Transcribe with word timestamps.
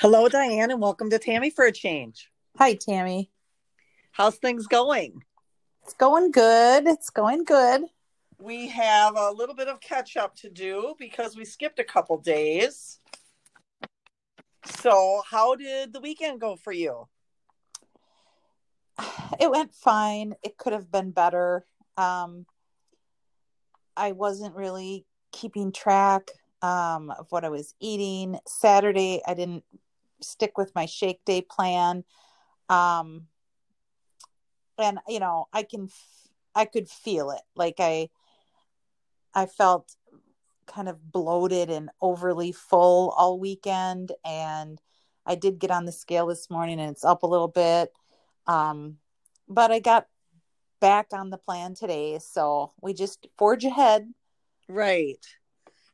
Hello, 0.00 0.28
Diane, 0.28 0.70
and 0.70 0.80
welcome 0.80 1.10
to 1.10 1.18
Tammy 1.18 1.50
for 1.50 1.64
a 1.64 1.72
Change. 1.72 2.30
Hi, 2.56 2.74
Tammy. 2.74 3.32
How's 4.12 4.36
things 4.36 4.68
going? 4.68 5.24
It's 5.82 5.94
going 5.94 6.30
good. 6.30 6.86
It's 6.86 7.10
going 7.10 7.42
good. 7.42 7.82
We 8.38 8.68
have 8.68 9.16
a 9.16 9.32
little 9.32 9.56
bit 9.56 9.66
of 9.66 9.80
catch 9.80 10.16
up 10.16 10.36
to 10.36 10.50
do 10.50 10.94
because 11.00 11.36
we 11.36 11.44
skipped 11.44 11.80
a 11.80 11.84
couple 11.84 12.16
days. 12.18 13.00
So, 14.66 15.20
how 15.28 15.56
did 15.56 15.92
the 15.92 16.00
weekend 16.00 16.40
go 16.40 16.54
for 16.54 16.72
you? 16.72 17.08
It 19.40 19.50
went 19.50 19.74
fine. 19.74 20.34
It 20.44 20.56
could 20.58 20.74
have 20.74 20.92
been 20.92 21.10
better. 21.10 21.66
Um, 21.96 22.46
I 23.96 24.12
wasn't 24.12 24.54
really 24.54 25.06
keeping 25.32 25.72
track 25.72 26.30
um, 26.62 27.10
of 27.10 27.26
what 27.30 27.44
I 27.44 27.48
was 27.48 27.74
eating. 27.80 28.38
Saturday, 28.46 29.22
I 29.26 29.34
didn't 29.34 29.64
stick 30.20 30.58
with 30.58 30.74
my 30.74 30.86
shake 30.86 31.24
day 31.24 31.42
plan. 31.42 32.04
Um, 32.68 33.26
and 34.78 34.98
you 35.08 35.20
know, 35.20 35.48
I 35.52 35.62
can, 35.62 35.88
I 36.54 36.64
could 36.64 36.88
feel 36.88 37.30
it. 37.30 37.42
Like 37.54 37.76
I, 37.78 38.10
I 39.34 39.46
felt 39.46 39.94
kind 40.66 40.88
of 40.88 41.12
bloated 41.12 41.70
and 41.70 41.90
overly 42.00 42.52
full 42.52 43.10
all 43.10 43.38
weekend. 43.38 44.12
And 44.24 44.80
I 45.26 45.34
did 45.34 45.58
get 45.58 45.70
on 45.70 45.84
the 45.84 45.92
scale 45.92 46.26
this 46.26 46.50
morning 46.50 46.78
and 46.80 46.90
it's 46.90 47.04
up 47.04 47.22
a 47.22 47.26
little 47.26 47.48
bit. 47.48 47.92
Um, 48.46 48.98
but 49.48 49.70
I 49.72 49.78
got 49.78 50.06
back 50.80 51.08
on 51.12 51.30
the 51.30 51.38
plan 51.38 51.74
today. 51.74 52.18
So 52.20 52.72
we 52.80 52.94
just 52.94 53.26
forge 53.36 53.64
ahead. 53.64 54.08
Right. 54.68 55.24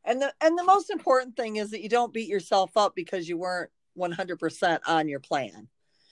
And 0.05 0.21
the 0.21 0.35
and 0.41 0.59
the 0.59 0.65
most 0.65 0.91
important 0.91 1.37
thing 1.37 1.57
is 1.57 1.71
that 1.71 1.83
you 1.83 1.89
don't 1.89 2.13
beat 2.13 2.29
yourself 2.29 2.77
up 2.77 2.95
because 2.95 3.29
you 3.29 3.39
weren't 3.39 3.71
100% 3.99 4.79
on 4.87 5.09
your 5.09 5.21
plan. 5.21 5.69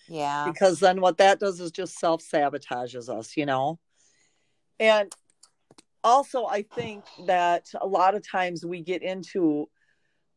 Yeah. 0.08 0.46
Because 0.46 0.80
then 0.80 1.00
what 1.00 1.18
that 1.18 1.40
does 1.40 1.60
is 1.60 1.70
just 1.70 1.98
self 1.98 2.22
sabotages 2.22 3.08
us, 3.08 3.36
you 3.36 3.46
know? 3.46 3.78
And 4.80 5.12
also, 6.04 6.46
I 6.46 6.62
think 6.62 7.04
that 7.26 7.66
a 7.80 7.86
lot 7.86 8.14
of 8.14 8.28
times 8.28 8.64
we 8.64 8.82
get 8.82 9.02
into 9.02 9.68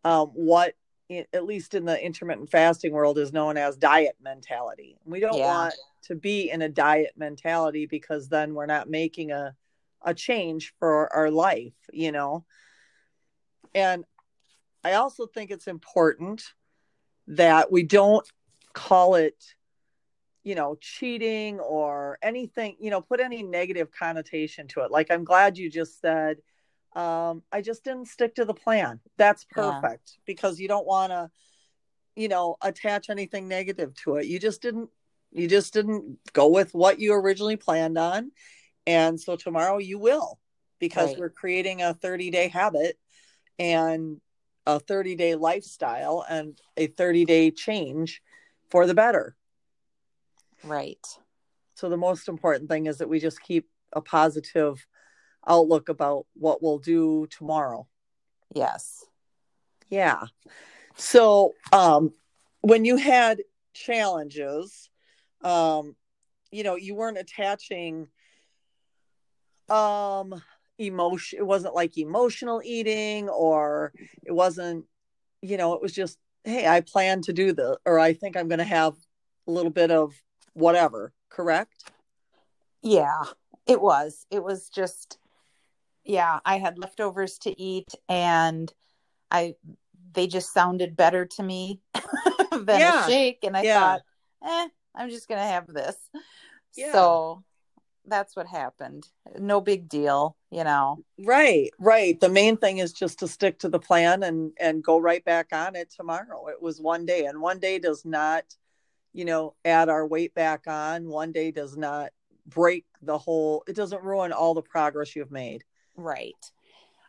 um, 0.03 0.27
what, 0.33 0.75
at 1.09 1.45
least 1.45 1.73
in 1.73 1.85
the 1.85 2.03
intermittent 2.03 2.51
fasting 2.51 2.91
world, 2.91 3.17
is 3.17 3.33
known 3.33 3.57
as 3.57 3.75
diet 3.75 4.15
mentality. 4.21 4.97
We 5.05 5.19
don't 5.19 5.37
yeah. 5.37 5.47
want 5.47 5.73
to 6.03 6.15
be 6.15 6.51
in 6.51 6.61
a 6.61 6.69
diet 6.69 7.13
mentality 7.17 7.87
because 7.87 8.29
then 8.29 8.53
we're 8.53 8.67
not 8.67 8.89
making 8.89 9.31
a, 9.31 9.55
a 10.03 10.13
change 10.13 10.73
for 10.79 11.11
our 11.13 11.31
life, 11.31 11.73
you 11.91 12.11
know? 12.11 12.45
And 13.73 14.05
I 14.83 14.93
also 14.93 15.25
think 15.25 15.49
it's 15.49 15.67
important 15.67 16.43
that 17.27 17.71
we 17.71 17.83
don't 17.83 18.27
call 18.73 19.15
it 19.15 19.35
you 20.43 20.53
know 20.53 20.77
cheating 20.79 21.59
or 21.59 22.17
anything 22.21 22.75
you 22.79 22.91
know 22.91 23.01
put 23.01 23.19
any 23.19 23.41
negative 23.41 23.89
connotation 23.91 24.67
to 24.67 24.81
it 24.81 24.91
like 24.91 25.09
i'm 25.09 25.23
glad 25.23 25.57
you 25.57 25.69
just 25.69 25.99
said 25.99 26.37
um 26.95 27.41
i 27.51 27.61
just 27.61 27.83
didn't 27.83 28.07
stick 28.07 28.35
to 28.35 28.45
the 28.45 28.53
plan 28.53 28.99
that's 29.17 29.43
perfect 29.45 30.13
yeah. 30.13 30.21
because 30.25 30.59
you 30.59 30.67
don't 30.67 30.85
want 30.85 31.11
to 31.11 31.29
you 32.15 32.27
know 32.27 32.55
attach 32.61 33.09
anything 33.09 33.47
negative 33.47 33.93
to 33.95 34.15
it 34.15 34.25
you 34.25 34.39
just 34.39 34.61
didn't 34.61 34.89
you 35.31 35.47
just 35.47 35.73
didn't 35.73 36.17
go 36.31 36.47
with 36.47 36.73
what 36.73 36.99
you 36.99 37.13
originally 37.13 37.57
planned 37.57 37.97
on 37.97 38.31
and 38.87 39.19
so 39.19 39.35
tomorrow 39.35 39.77
you 39.77 39.97
will 39.97 40.39
because 40.79 41.09
right. 41.09 41.19
we're 41.19 41.29
creating 41.29 41.81
a 41.81 41.93
30 41.93 42.29
day 42.29 42.47
habit 42.47 42.97
and 43.57 44.21
a 44.65 44.79
30 44.79 45.15
day 45.15 45.35
lifestyle 45.35 46.25
and 46.27 46.59
a 46.77 46.87
30 46.87 47.25
day 47.25 47.51
change 47.51 48.21
for 48.69 48.85
the 48.87 48.93
better. 48.93 49.35
Right. 50.63 51.05
So 51.75 51.89
the 51.89 51.97
most 51.97 52.27
important 52.27 52.69
thing 52.69 52.87
is 52.87 52.97
that 52.97 53.09
we 53.09 53.19
just 53.19 53.41
keep 53.41 53.69
a 53.93 54.01
positive 54.01 54.85
outlook 55.47 55.89
about 55.89 56.25
what 56.33 56.63
we'll 56.63 56.79
do 56.79 57.27
tomorrow. 57.29 57.87
Yes. 58.53 59.05
Yeah. 59.89 60.25
So 60.95 61.53
um 61.71 62.13
when 62.61 62.83
you 62.85 62.97
had 62.97 63.41
challenges, 63.73 64.89
um, 65.41 65.95
you 66.51 66.63
know, 66.63 66.75
you 66.75 66.95
weren't 66.95 67.17
attaching 67.19 68.07
um 69.69 70.41
emotion 70.77 71.39
it 71.39 71.45
wasn't 71.45 71.73
like 71.73 71.97
emotional 71.97 72.61
eating 72.63 73.29
or 73.29 73.93
it 74.25 74.31
wasn't 74.31 74.85
you 75.41 75.57
know 75.57 75.73
it 75.73 75.81
was 75.81 75.93
just 75.93 76.17
hey 76.43 76.67
i 76.67 76.81
plan 76.81 77.21
to 77.21 77.31
do 77.31 77.53
this 77.53 77.77
or 77.85 77.97
i 77.97 78.13
think 78.13 78.35
i'm 78.35 78.47
going 78.47 78.59
to 78.59 78.65
have 78.65 78.93
a 79.47 79.51
little 79.51 79.71
bit 79.71 79.89
of 79.89 80.13
whatever 80.53 81.13
correct 81.29 81.91
yeah 82.81 83.23
it 83.65 83.79
was 83.79 84.25
it 84.29 84.43
was 84.43 84.69
just 84.69 85.17
yeah 86.03 86.39
i 86.45 86.57
had 86.57 86.77
leftovers 86.77 87.37
to 87.37 87.59
eat 87.59 87.93
and 88.09 88.73
i 89.31 89.55
they 90.13 90.27
just 90.27 90.53
sounded 90.53 90.95
better 90.95 91.25
to 91.25 91.41
me 91.41 91.79
than 92.51 92.79
yeah. 92.79 93.05
a 93.05 93.09
shake 93.09 93.39
and 93.43 93.55
i 93.55 93.61
yeah. 93.61 93.79
thought 93.79 94.01
eh 94.45 94.67
i'm 94.93 95.09
just 95.09 95.29
going 95.29 95.39
to 95.39 95.47
have 95.47 95.67
this 95.67 95.95
yeah. 96.75 96.91
so 96.91 97.43
that's 98.07 98.35
what 98.35 98.47
happened. 98.47 99.07
No 99.39 99.61
big 99.61 99.89
deal, 99.89 100.35
you 100.55 100.63
know. 100.63 101.03
Right, 101.19 101.69
right. 101.79 102.17
The 102.17 102.29
main 102.29 102.55
thing 102.55 102.77
is 102.77 102.93
just 102.93 103.19
to 103.19 103.27
stick 103.27 103.59
to 103.59 103.69
the 103.69 103.79
plan 103.79 104.23
and 104.23 104.53
and 104.57 104.81
go 104.81 104.97
right 104.97 105.23
back 105.25 105.47
on 105.51 105.75
it 105.75 105.91
tomorrow. 105.91 106.47
It 106.47 106.61
was 106.61 106.79
one 106.79 107.05
day 107.05 107.25
and 107.25 107.41
one 107.41 107.59
day 107.59 107.77
does 107.77 108.05
not, 108.05 108.45
you 109.11 109.25
know, 109.25 109.55
add 109.65 109.89
our 109.89 110.07
weight 110.07 110.33
back 110.33 110.65
on. 110.67 111.09
One 111.09 111.33
day 111.33 111.51
does 111.51 111.75
not 111.75 112.11
break 112.47 112.85
the 113.01 113.17
whole 113.17 113.63
it 113.67 113.75
doesn't 113.75 114.03
ruin 114.03 114.31
all 114.31 114.53
the 114.53 114.61
progress 114.61 115.13
you've 115.13 115.31
made. 115.31 115.65
Right. 115.97 116.33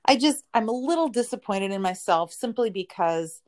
I 0.05 0.17
just 0.17 0.43
I'm 0.53 0.69
a 0.69 0.73
little 0.73 1.09
disappointed 1.09 1.71
in 1.71 1.83
myself 1.83 2.33
simply 2.33 2.71
because 2.71 3.43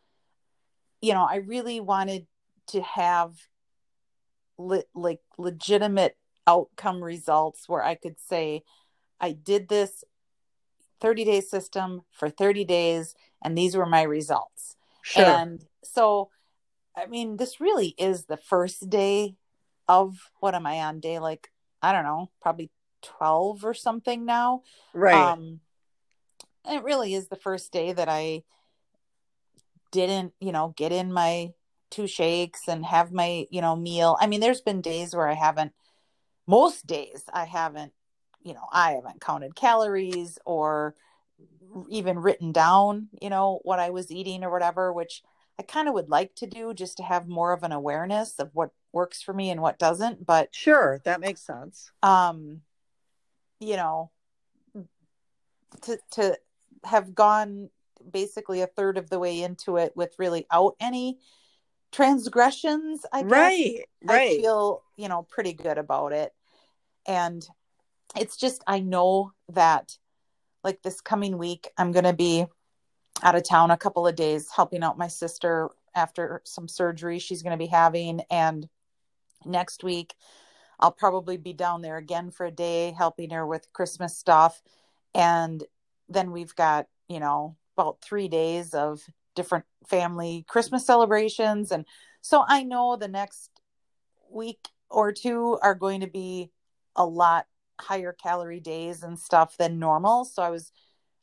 you 1.00 1.12
know, 1.12 1.26
I 1.28 1.36
really 1.36 1.80
wanted 1.80 2.26
to 2.68 2.82
have 2.82 3.34
le- 4.58 4.84
like 4.94 5.20
legitimate 5.38 6.16
outcome 6.46 7.02
results 7.02 7.68
where 7.68 7.82
I 7.82 7.94
could 7.94 8.18
say, 8.20 8.62
I 9.20 9.32
did 9.32 9.68
this 9.68 10.04
30 11.00 11.24
day 11.24 11.40
system 11.40 12.02
for 12.10 12.28
30 12.28 12.64
days, 12.64 13.14
and 13.42 13.56
these 13.56 13.76
were 13.76 13.86
my 13.86 14.02
results. 14.02 14.76
Sure. 15.02 15.24
And 15.24 15.64
so, 15.84 16.30
I 16.96 17.06
mean, 17.06 17.36
this 17.36 17.60
really 17.60 17.94
is 17.98 18.24
the 18.24 18.36
first 18.36 18.90
day 18.90 19.36
of 19.88 20.30
what 20.40 20.54
am 20.54 20.66
I 20.66 20.80
on 20.80 21.00
day 21.00 21.18
like, 21.18 21.50
I 21.82 21.92
don't 21.92 22.04
know, 22.04 22.30
probably 22.42 22.70
12 23.02 23.64
or 23.64 23.74
something 23.74 24.24
now. 24.24 24.62
Right. 24.92 25.14
Um, 25.14 25.60
it 26.68 26.82
really 26.82 27.14
is 27.14 27.28
the 27.28 27.36
first 27.36 27.72
day 27.72 27.92
that 27.92 28.08
I 28.08 28.42
didn't, 29.90 30.34
you 30.40 30.52
know, 30.52 30.74
get 30.76 30.92
in 30.92 31.12
my 31.12 31.52
two 31.90 32.06
shakes 32.06 32.62
and 32.68 32.84
have 32.84 33.12
my, 33.12 33.46
you 33.50 33.62
know, 33.62 33.74
meal. 33.74 34.16
I 34.20 34.26
mean, 34.26 34.40
there's 34.40 34.60
been 34.60 34.82
days 34.82 35.14
where 35.14 35.28
I 35.28 35.34
haven't 35.34 35.72
most 36.46 36.86
days 36.86 37.24
I 37.32 37.44
haven't, 37.44 37.92
you 38.48 38.54
know, 38.54 38.66
I 38.72 38.92
haven't 38.92 39.20
counted 39.20 39.54
calories 39.54 40.38
or 40.46 40.94
even 41.90 42.18
written 42.18 42.50
down, 42.50 43.08
you 43.20 43.28
know, 43.28 43.60
what 43.62 43.78
I 43.78 43.90
was 43.90 44.10
eating 44.10 44.42
or 44.42 44.50
whatever, 44.50 44.90
which 44.90 45.22
I 45.58 45.64
kind 45.64 45.86
of 45.86 45.92
would 45.92 46.08
like 46.08 46.34
to 46.36 46.46
do 46.46 46.72
just 46.72 46.96
to 46.96 47.02
have 47.02 47.28
more 47.28 47.52
of 47.52 47.62
an 47.62 47.72
awareness 47.72 48.38
of 48.38 48.48
what 48.54 48.70
works 48.90 49.20
for 49.20 49.34
me 49.34 49.50
and 49.50 49.60
what 49.60 49.78
doesn't. 49.78 50.24
But 50.24 50.54
sure, 50.54 51.02
that 51.04 51.20
makes 51.20 51.42
sense. 51.42 51.90
Um, 52.02 52.62
you 53.60 53.76
know, 53.76 54.10
to 55.82 55.98
to 56.12 56.38
have 56.84 57.14
gone 57.14 57.68
basically 58.10 58.62
a 58.62 58.66
third 58.66 58.96
of 58.96 59.10
the 59.10 59.18
way 59.18 59.42
into 59.42 59.76
it 59.76 59.92
with 59.94 60.14
really 60.18 60.46
out 60.50 60.74
any 60.80 61.18
transgressions, 61.92 63.04
I 63.12 63.20
guess. 63.20 63.30
Right, 63.30 63.84
right. 64.04 64.32
I 64.32 64.40
feel, 64.40 64.82
you 64.96 65.08
know, 65.08 65.26
pretty 65.28 65.52
good 65.52 65.76
about 65.76 66.12
it 66.12 66.32
and 67.08 67.46
it's 68.16 68.36
just 68.36 68.62
i 68.66 68.80
know 68.80 69.32
that 69.50 69.96
like 70.64 70.82
this 70.82 71.00
coming 71.00 71.38
week 71.38 71.68
i'm 71.76 71.92
going 71.92 72.04
to 72.04 72.12
be 72.12 72.46
out 73.22 73.34
of 73.34 73.42
town 73.42 73.70
a 73.70 73.76
couple 73.76 74.06
of 74.06 74.16
days 74.16 74.48
helping 74.54 74.82
out 74.82 74.98
my 74.98 75.08
sister 75.08 75.70
after 75.94 76.40
some 76.44 76.68
surgery 76.68 77.18
she's 77.18 77.42
going 77.42 77.52
to 77.52 77.62
be 77.62 77.66
having. 77.66 78.20
And 78.30 78.68
next 79.44 79.84
week 79.84 80.14
i'll 80.80 80.92
probably 80.92 81.36
be 81.36 81.52
down 81.52 81.82
there 81.82 81.96
again 81.96 82.30
for 82.30 82.46
a 82.46 82.50
day 82.50 82.94
helping 82.96 83.30
her 83.30 83.46
with 83.46 83.72
christmas 83.72 84.16
stuff. 84.16 84.62
And 85.14 85.62
then 86.08 86.32
we've 86.32 86.54
got 86.54 86.86
you 87.08 87.20
know 87.20 87.56
about 87.76 88.00
3 88.02 88.28
days 88.28 88.74
of 88.74 89.00
different 89.34 89.64
family 89.86 90.44
christmas 90.48 90.86
celebrations. 90.86 91.72
And 91.72 91.84
so 92.20 92.44
i 92.46 92.62
know 92.62 92.96
the 92.96 93.08
next 93.08 93.50
week 94.30 94.68
or 94.90 95.12
two 95.12 95.58
are 95.62 95.74
going 95.74 96.00
to 96.00 96.06
be 96.06 96.50
a 96.96 97.04
lot 97.04 97.46
higher 97.80 98.12
calorie 98.12 98.60
days 98.60 99.02
and 99.02 99.18
stuff 99.18 99.56
than 99.56 99.78
normal. 99.78 100.24
So 100.24 100.42
I 100.42 100.50
was, 100.50 100.72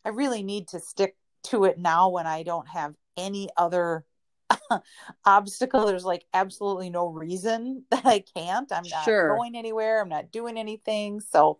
I 0.03 0.09
really 0.09 0.43
need 0.43 0.67
to 0.69 0.79
stick 0.79 1.15
to 1.43 1.65
it 1.65 1.77
now 1.77 2.09
when 2.09 2.27
I 2.27 2.43
don't 2.43 2.67
have 2.67 2.95
any 3.17 3.49
other 3.57 4.05
obstacle. 5.25 5.85
There's 5.85 6.05
like 6.05 6.25
absolutely 6.33 6.89
no 6.89 7.07
reason 7.07 7.83
that 7.91 8.05
I 8.05 8.23
can't. 8.35 8.71
I'm 8.71 8.83
not 8.83 9.05
Sure. 9.05 9.29
going 9.29 9.55
anywhere. 9.55 10.01
I'm 10.01 10.09
not 10.09 10.31
doing 10.31 10.57
anything. 10.57 11.19
So 11.19 11.59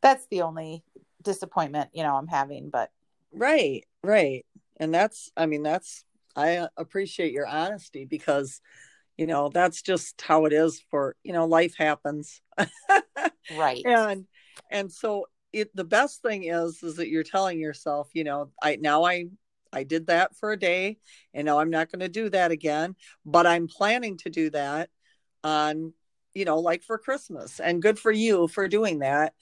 that's 0.00 0.26
the 0.28 0.42
only 0.42 0.82
disappointment, 1.22 1.90
you 1.92 2.02
know, 2.02 2.16
I'm 2.16 2.28
having. 2.28 2.70
But 2.70 2.90
Right, 3.32 3.84
right. 4.02 4.46
And 4.78 4.92
that's, 4.94 5.30
I 5.36 5.46
mean, 5.46 5.62
that's, 5.62 6.04
I 6.34 6.68
appreciate 6.76 7.32
your 7.32 7.46
honesty 7.46 8.04
because, 8.04 8.60
you 9.20 9.26
know, 9.26 9.50
that's 9.50 9.82
just 9.82 10.22
how 10.22 10.46
it 10.46 10.52
is 10.54 10.82
for, 10.90 11.14
you 11.22 11.34
know, 11.34 11.44
life 11.44 11.74
happens. 11.76 12.40
right. 13.54 13.82
and, 13.84 14.24
and 14.70 14.90
so 14.90 15.26
it, 15.52 15.76
the 15.76 15.84
best 15.84 16.22
thing 16.22 16.44
is, 16.44 16.82
is 16.82 16.96
that 16.96 17.10
you're 17.10 17.22
telling 17.22 17.60
yourself, 17.60 18.08
you 18.14 18.24
know, 18.24 18.50
I, 18.62 18.76
now 18.76 19.04
I, 19.04 19.26
I 19.74 19.84
did 19.84 20.06
that 20.06 20.36
for 20.36 20.52
a 20.52 20.58
day 20.58 20.96
and 21.34 21.44
now 21.44 21.58
I'm 21.58 21.68
not 21.68 21.92
going 21.92 22.00
to 22.00 22.08
do 22.08 22.30
that 22.30 22.50
again, 22.50 22.96
but 23.26 23.46
I'm 23.46 23.68
planning 23.68 24.16
to 24.22 24.30
do 24.30 24.48
that 24.52 24.88
on, 25.44 25.92
you 26.32 26.46
know, 26.46 26.60
like 26.60 26.82
for 26.82 26.96
Christmas 26.96 27.60
and 27.60 27.82
good 27.82 27.98
for 27.98 28.10
you 28.10 28.48
for 28.48 28.68
doing 28.68 29.00
that 29.00 29.34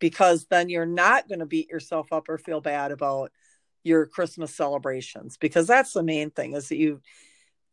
because 0.00 0.44
then 0.50 0.68
you're 0.68 0.84
not 0.84 1.28
going 1.28 1.38
to 1.38 1.46
beat 1.46 1.70
yourself 1.70 2.12
up 2.12 2.28
or 2.28 2.36
feel 2.36 2.60
bad 2.60 2.92
about 2.92 3.32
your 3.84 4.04
Christmas 4.04 4.54
celebrations 4.54 5.38
because 5.38 5.66
that's 5.66 5.94
the 5.94 6.02
main 6.02 6.30
thing 6.30 6.52
is 6.52 6.68
that 6.68 6.76
you 6.76 7.00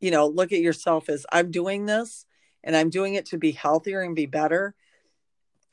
you 0.02 0.12
know 0.12 0.28
look 0.28 0.52
at 0.52 0.60
yourself 0.60 1.08
as 1.08 1.26
I'm 1.32 1.52
doing 1.52 1.86
this 1.86 2.26
and 2.64 2.76
I'm 2.76 2.90
doing 2.90 3.16
it 3.16 3.28
to 3.28 3.38
be 3.38 3.52
healthier 3.52 4.02
and 4.02 4.16
be 4.16 4.26
better. 4.26 4.76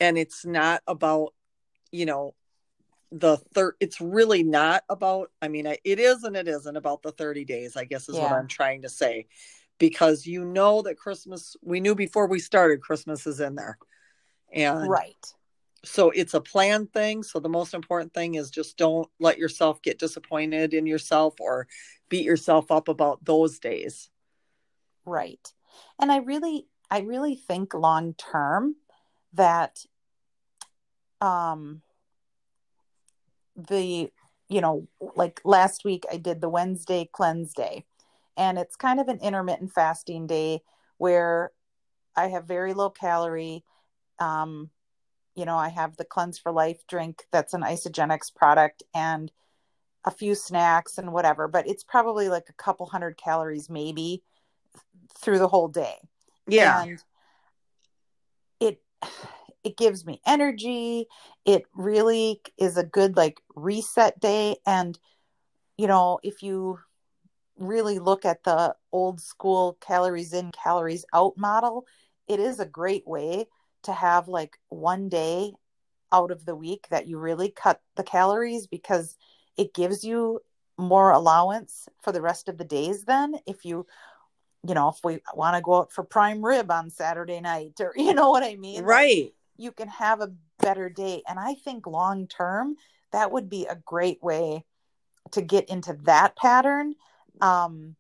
And 0.00 0.16
it's 0.16 0.44
not 0.46 0.82
about 0.86 1.34
you 1.90 2.06
know 2.06 2.34
the 3.10 3.38
third 3.54 3.74
it's 3.80 4.00
really 4.00 4.42
not 4.42 4.84
about 4.88 5.30
I 5.40 5.48
mean 5.48 5.66
it 5.66 5.80
is 5.84 6.24
and 6.24 6.36
it 6.36 6.46
isn't 6.46 6.76
about 6.76 7.02
the 7.02 7.12
30 7.12 7.46
days 7.46 7.74
I 7.74 7.84
guess 7.84 8.08
is 8.08 8.16
what 8.16 8.32
I'm 8.32 8.48
trying 8.48 8.82
to 8.82 8.88
say. 8.88 9.26
Because 9.78 10.26
you 10.26 10.44
know 10.44 10.82
that 10.82 10.98
Christmas 10.98 11.56
we 11.62 11.80
knew 11.80 11.94
before 11.94 12.26
we 12.26 12.38
started 12.38 12.82
Christmas 12.82 13.26
is 13.26 13.40
in 13.40 13.54
there. 13.54 13.78
And 14.52 14.88
right. 14.88 15.34
so 15.84 16.10
it's 16.10 16.34
a 16.34 16.40
planned 16.40 16.92
thing. 16.92 17.22
So 17.22 17.38
the 17.38 17.48
most 17.48 17.74
important 17.74 18.12
thing 18.12 18.34
is 18.34 18.50
just 18.50 18.76
don't 18.76 19.08
let 19.20 19.38
yourself 19.38 19.80
get 19.82 19.98
disappointed 19.98 20.74
in 20.74 20.86
yourself 20.86 21.34
or 21.40 21.68
beat 22.08 22.24
yourself 22.24 22.70
up 22.70 22.88
about 22.88 23.24
those 23.24 23.58
days 23.58 24.10
Right. 25.08 25.52
And 25.98 26.12
I 26.12 26.18
really 26.18 26.66
I 26.90 27.00
really 27.00 27.34
think 27.34 27.74
long 27.74 28.14
term 28.14 28.76
that 29.32 29.84
um 31.20 31.82
the 33.56 34.10
you 34.48 34.60
know 34.60 34.86
like 35.16 35.40
last 35.44 35.84
week 35.84 36.04
I 36.12 36.16
did 36.16 36.40
the 36.40 36.48
Wednesday 36.48 37.08
cleanse 37.12 37.52
day 37.52 37.84
and 38.36 38.58
it's 38.58 38.76
kind 38.76 39.00
of 39.00 39.08
an 39.08 39.18
intermittent 39.18 39.72
fasting 39.72 40.26
day 40.26 40.60
where 40.98 41.50
I 42.16 42.28
have 42.28 42.44
very 42.46 42.72
low 42.74 42.90
calorie 42.90 43.64
um 44.18 44.70
you 45.34 45.44
know 45.44 45.56
I 45.56 45.68
have 45.68 45.96
the 45.96 46.04
cleanse 46.04 46.38
for 46.38 46.52
life 46.52 46.86
drink 46.86 47.24
that's 47.32 47.54
an 47.54 47.62
Isagenix 47.62 48.34
product 48.34 48.82
and 48.94 49.32
a 50.04 50.10
few 50.10 50.34
snacks 50.34 50.98
and 50.98 51.12
whatever 51.12 51.48
but 51.48 51.68
it's 51.68 51.84
probably 51.84 52.28
like 52.28 52.48
a 52.48 52.52
couple 52.62 52.86
hundred 52.86 53.16
calories 53.16 53.68
maybe 53.68 54.22
through 55.18 55.38
the 55.38 55.48
whole 55.48 55.68
day. 55.68 55.96
Yeah. 56.46 56.82
And 56.82 57.02
it 58.60 58.82
it 59.64 59.76
gives 59.76 60.06
me 60.06 60.20
energy. 60.26 61.06
It 61.44 61.64
really 61.74 62.40
is 62.58 62.76
a 62.76 62.84
good 62.84 63.16
like 63.16 63.40
reset 63.54 64.20
day. 64.20 64.56
And 64.66 64.98
you 65.78 65.86
know 65.86 66.18
if 66.22 66.42
you 66.42 66.78
really 67.56 67.98
look 67.98 68.24
at 68.26 68.44
the 68.44 68.74
old 68.92 69.20
school 69.20 69.78
calories 69.80 70.32
in 70.32 70.50
calories 70.52 71.04
out 71.14 71.36
model 71.38 71.86
it 72.28 72.38
is 72.38 72.60
a 72.60 72.66
great 72.66 73.06
way 73.06 73.46
to 73.82 73.92
have 73.92 74.28
like 74.28 74.58
one 74.68 75.08
day 75.08 75.52
out 76.12 76.30
of 76.30 76.44
the 76.44 76.54
week 76.54 76.86
that 76.90 77.06
you 77.06 77.18
really 77.18 77.50
cut 77.50 77.80
the 77.96 78.02
calories 78.02 78.66
because 78.66 79.16
it 79.56 79.74
gives 79.74 80.04
you 80.04 80.40
more 80.76 81.10
allowance 81.10 81.88
for 82.00 82.12
the 82.12 82.22
rest 82.22 82.48
of 82.48 82.58
the 82.58 82.64
days 82.64 83.04
then 83.04 83.34
if 83.46 83.64
you 83.64 83.86
you 84.66 84.74
know 84.74 84.88
if 84.88 84.98
we 85.04 85.20
want 85.34 85.56
to 85.56 85.62
go 85.62 85.76
out 85.76 85.92
for 85.92 86.02
prime 86.02 86.44
rib 86.44 86.70
on 86.70 86.90
saturday 86.90 87.40
night 87.40 87.74
or 87.80 87.92
you 87.96 88.14
know 88.14 88.30
what 88.30 88.42
i 88.42 88.56
mean? 88.56 88.84
Right. 88.84 89.32
you 89.56 89.72
can 89.72 89.88
have 89.88 90.20
a 90.20 90.32
better 90.60 90.88
day. 90.88 91.22
And 91.28 91.38
i 91.38 91.54
think 91.54 91.86
long 91.86 92.26
term 92.26 92.76
that 93.12 93.30
would 93.30 93.48
be 93.48 93.66
a 93.66 93.76
great 93.86 94.22
way 94.22 94.64
to 95.32 95.42
get 95.42 95.68
into 95.68 95.96
that 96.04 96.36
pattern 96.36 96.94
um, 97.40 97.96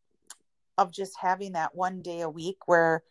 of 0.76 0.92
just 0.92 1.14
having 1.20 1.52
that 1.52 1.74
one 1.74 2.02
day 2.02 2.20
a 2.20 2.30
week 2.30 2.66
where 2.66 3.02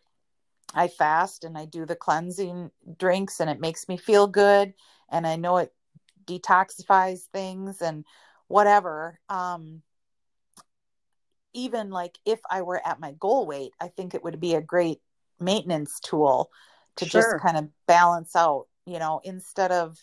i 0.74 0.86
fast 0.86 1.44
and 1.44 1.56
i 1.56 1.64
do 1.64 1.86
the 1.86 1.96
cleansing 1.96 2.70
drinks 2.98 3.40
and 3.40 3.48
it 3.48 3.60
makes 3.60 3.88
me 3.88 3.96
feel 3.96 4.26
good 4.26 4.74
and 5.10 5.26
i 5.26 5.36
know 5.36 5.56
it 5.56 5.72
detoxifies 6.26 7.22
things 7.32 7.80
and 7.80 8.04
whatever 8.48 9.18
um, 9.28 9.82
even 11.58 11.90
like 11.90 12.18
if 12.24 12.40
i 12.50 12.62
were 12.62 12.80
at 12.86 13.00
my 13.00 13.12
goal 13.18 13.46
weight 13.46 13.72
i 13.80 13.88
think 13.88 14.14
it 14.14 14.22
would 14.22 14.38
be 14.40 14.54
a 14.54 14.60
great 14.62 15.00
maintenance 15.40 15.98
tool 16.00 16.50
to 16.96 17.06
Sure. 17.06 17.22
just 17.34 17.36
kind 17.36 17.56
of 17.56 17.68
balance 17.86 18.36
out 18.36 18.66
you 18.86 18.98
know 18.98 19.20
instead 19.24 19.72
of 19.72 19.98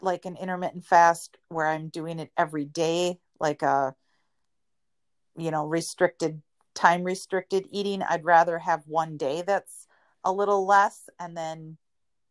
like 0.00 0.24
an 0.24 0.36
intermittent 0.36 0.84
fast 0.84 1.36
where 1.48 1.66
i'm 1.66 1.88
doing 1.88 2.18
it 2.18 2.30
every 2.36 2.64
day 2.64 3.18
like 3.40 3.62
a 3.62 3.94
you 5.36 5.50
know 5.50 5.66
restricted 5.66 6.40
time 6.74 7.04
restricted 7.04 7.66
eating 7.70 8.02
i'd 8.02 8.24
rather 8.24 8.58
have 8.58 8.82
one 8.86 9.16
day 9.16 9.42
that's 9.42 9.86
a 10.24 10.32
little 10.32 10.66
less 10.66 11.08
and 11.18 11.36
then 11.36 11.76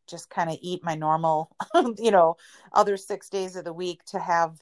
just 0.07 0.29
kind 0.29 0.49
of 0.49 0.57
eat 0.61 0.83
my 0.83 0.95
normal 0.95 1.55
you 1.97 2.11
know 2.11 2.35
other 2.73 2.97
6 2.97 3.29
days 3.29 3.55
of 3.55 3.63
the 3.65 3.73
week 3.73 4.03
to 4.05 4.19
have 4.19 4.59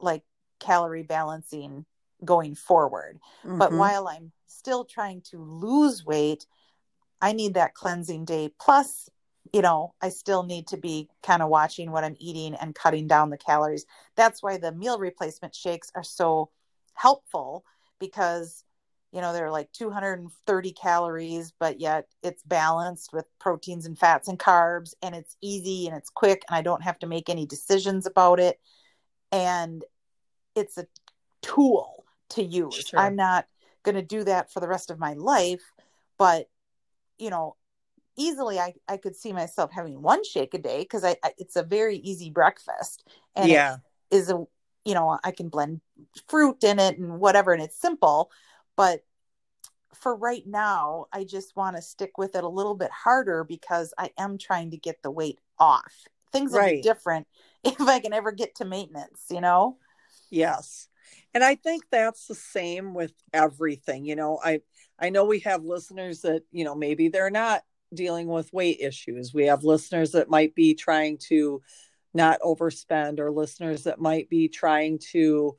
like 0.00 0.22
calorie 0.60 1.02
balancing 1.02 1.84
going 2.24 2.54
forward 2.54 3.18
but 3.58 3.72
Mhm. 3.72 3.78
while 3.78 4.08
I'm 4.08 4.32
still 4.46 4.84
trying 4.84 5.22
to 5.30 5.42
lose 5.42 6.04
weight, 6.04 6.46
I 7.20 7.32
need 7.32 7.54
that 7.54 7.74
cleansing 7.74 8.24
day. 8.24 8.50
Plus, 8.60 9.08
you 9.52 9.62
know, 9.62 9.94
I 10.00 10.10
still 10.10 10.42
need 10.42 10.66
to 10.68 10.76
be 10.76 11.08
kind 11.22 11.42
of 11.42 11.48
watching 11.48 11.90
what 11.90 12.04
I'm 12.04 12.16
eating 12.18 12.54
and 12.54 12.74
cutting 12.74 13.06
down 13.06 13.30
the 13.30 13.38
calories. 13.38 13.86
That's 14.14 14.42
why 14.42 14.58
the 14.58 14.72
meal 14.72 14.98
replacement 14.98 15.54
shakes 15.54 15.90
are 15.94 16.04
so 16.04 16.50
helpful 16.94 17.64
because, 17.98 18.64
you 19.10 19.20
know, 19.20 19.32
they're 19.32 19.50
like 19.50 19.72
230 19.72 20.72
calories, 20.72 21.52
but 21.58 21.80
yet 21.80 22.08
it's 22.22 22.42
balanced 22.42 23.12
with 23.12 23.26
proteins 23.38 23.86
and 23.86 23.98
fats 23.98 24.28
and 24.28 24.38
carbs, 24.38 24.94
and 25.02 25.14
it's 25.14 25.36
easy 25.40 25.86
and 25.88 25.96
it's 25.96 26.10
quick, 26.10 26.44
and 26.48 26.56
I 26.56 26.62
don't 26.62 26.82
have 26.82 26.98
to 27.00 27.06
make 27.06 27.28
any 27.28 27.46
decisions 27.46 28.06
about 28.06 28.38
it. 28.38 28.60
And 29.32 29.84
it's 30.54 30.78
a 30.78 30.86
tool 31.42 32.04
to 32.30 32.42
use. 32.42 32.86
Sure. 32.86 33.00
I'm 33.00 33.16
not 33.16 33.46
going 33.82 33.94
to 33.94 34.02
do 34.02 34.24
that 34.24 34.52
for 34.52 34.60
the 34.60 34.68
rest 34.68 34.90
of 34.90 34.98
my 34.98 35.14
life, 35.14 35.62
but 36.18 36.48
you 37.18 37.30
know, 37.30 37.56
easily 38.16 38.58
I 38.58 38.74
I 38.88 38.96
could 38.96 39.16
see 39.16 39.32
myself 39.32 39.70
having 39.72 40.02
one 40.02 40.24
shake 40.24 40.54
a 40.54 40.58
day 40.58 40.80
because 40.80 41.04
I, 41.04 41.16
I 41.22 41.32
it's 41.38 41.56
a 41.56 41.62
very 41.62 41.98
easy 41.98 42.30
breakfast 42.30 43.06
and 43.36 43.50
yeah 43.50 43.76
it 44.10 44.16
is 44.16 44.30
a 44.30 44.44
you 44.84 44.94
know 44.94 45.18
I 45.24 45.30
can 45.32 45.48
blend 45.48 45.80
fruit 46.28 46.64
in 46.64 46.78
it 46.78 46.98
and 46.98 47.20
whatever 47.20 47.52
and 47.52 47.62
it's 47.62 47.80
simple, 47.80 48.30
but 48.76 49.04
for 49.94 50.14
right 50.16 50.46
now 50.46 51.06
I 51.12 51.24
just 51.24 51.56
want 51.56 51.76
to 51.76 51.82
stick 51.82 52.18
with 52.18 52.36
it 52.36 52.44
a 52.44 52.48
little 52.48 52.74
bit 52.74 52.90
harder 52.90 53.44
because 53.44 53.94
I 53.98 54.10
am 54.18 54.38
trying 54.38 54.70
to 54.72 54.76
get 54.76 55.02
the 55.02 55.10
weight 55.10 55.40
off. 55.58 56.08
Things 56.32 56.52
will 56.52 56.60
be 56.60 56.74
Right. 56.74 56.82
different 56.82 57.26
if 57.64 57.80
I 57.80 58.00
can 58.00 58.12
ever 58.12 58.32
get 58.32 58.54
to 58.56 58.64
maintenance, 58.64 59.26
you 59.30 59.40
know? 59.40 59.78
Yes. 60.30 60.87
And 61.34 61.44
I 61.44 61.54
think 61.54 61.84
that's 61.90 62.26
the 62.26 62.34
same 62.34 62.94
with 62.94 63.12
everything. 63.32 64.04
You 64.04 64.16
know, 64.16 64.38
I 64.42 64.60
I 64.98 65.10
know 65.10 65.24
we 65.24 65.40
have 65.40 65.64
listeners 65.64 66.22
that, 66.22 66.42
you 66.50 66.64
know, 66.64 66.74
maybe 66.74 67.08
they're 67.08 67.30
not 67.30 67.62
dealing 67.94 68.28
with 68.28 68.52
weight 68.52 68.78
issues. 68.80 69.32
We 69.32 69.46
have 69.46 69.64
listeners 69.64 70.12
that 70.12 70.28
might 70.30 70.54
be 70.54 70.74
trying 70.74 71.18
to 71.28 71.62
not 72.14 72.40
overspend 72.40 73.18
or 73.20 73.30
listeners 73.30 73.84
that 73.84 74.00
might 74.00 74.28
be 74.28 74.48
trying 74.48 74.98
to 75.12 75.56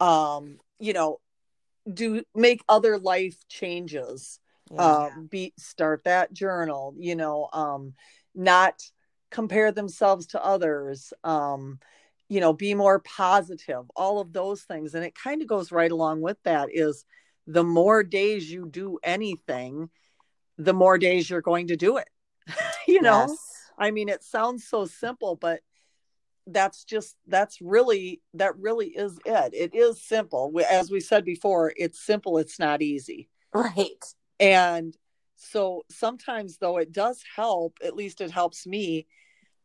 um, 0.00 0.58
you 0.78 0.92
know, 0.92 1.20
do 1.92 2.22
make 2.34 2.62
other 2.68 2.98
life 2.98 3.36
changes 3.48 4.40
Yeah. 4.70 5.06
um 5.06 5.26
be 5.30 5.54
start 5.56 6.04
that 6.04 6.30
journal 6.32 6.94
you 6.98 7.16
know 7.16 7.48
um 7.54 7.94
not 8.34 8.82
compare 9.30 9.72
themselves 9.72 10.26
to 10.26 10.44
others 10.44 11.12
um 11.24 11.78
you 12.28 12.40
know 12.40 12.52
be 12.52 12.74
more 12.74 13.00
positive 13.00 13.84
all 13.96 14.20
of 14.20 14.32
those 14.32 14.62
things 14.62 14.94
and 14.94 15.04
it 15.04 15.14
kind 15.14 15.42
of 15.42 15.48
goes 15.48 15.72
right 15.72 15.90
along 15.90 16.20
with 16.20 16.36
that 16.44 16.68
is 16.72 17.04
the 17.46 17.64
more 17.64 18.02
days 18.02 18.50
you 18.50 18.66
do 18.66 18.98
anything 19.02 19.88
the 20.58 20.74
more 20.74 20.98
days 20.98 21.30
you're 21.30 21.40
going 21.40 21.68
to 21.68 21.76
do 21.76 21.96
it 21.96 22.08
you 22.88 23.00
know? 23.00 23.26
Yes. 23.28 23.38
i 23.78 23.90
mean 23.90 24.08
it 24.08 24.22
sounds 24.22 24.66
so 24.66 24.84
simple 24.84 25.36
but 25.36 25.60
that's 26.52 26.84
just 26.84 27.16
that's 27.26 27.60
really 27.60 28.20
that 28.34 28.56
really 28.58 28.88
is 28.88 29.18
it. 29.24 29.54
It 29.54 29.74
is 29.74 30.02
simple. 30.02 30.52
As 30.70 30.90
we 30.90 31.00
said 31.00 31.24
before 31.24 31.72
it's 31.76 32.04
simple 32.04 32.38
it's 32.38 32.58
not 32.58 32.82
easy. 32.82 33.28
Right. 33.52 34.04
And 34.40 34.96
so 35.36 35.84
sometimes 35.90 36.58
though 36.58 36.78
it 36.78 36.92
does 36.92 37.22
help 37.36 37.78
at 37.82 37.94
least 37.94 38.20
it 38.20 38.30
helps 38.30 38.66
me 38.66 39.06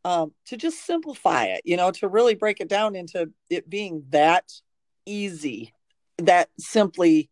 um, 0.04 0.32
to 0.46 0.56
just 0.56 0.84
simplify 0.84 1.44
it 1.44 1.62
you 1.64 1.76
know 1.76 1.90
to 1.90 2.08
really 2.08 2.34
break 2.34 2.60
it 2.60 2.68
down 2.68 2.94
into 2.94 3.30
it 3.50 3.68
being 3.68 4.04
that 4.10 4.50
easy 5.06 5.72
that 6.18 6.48
simply 6.58 7.30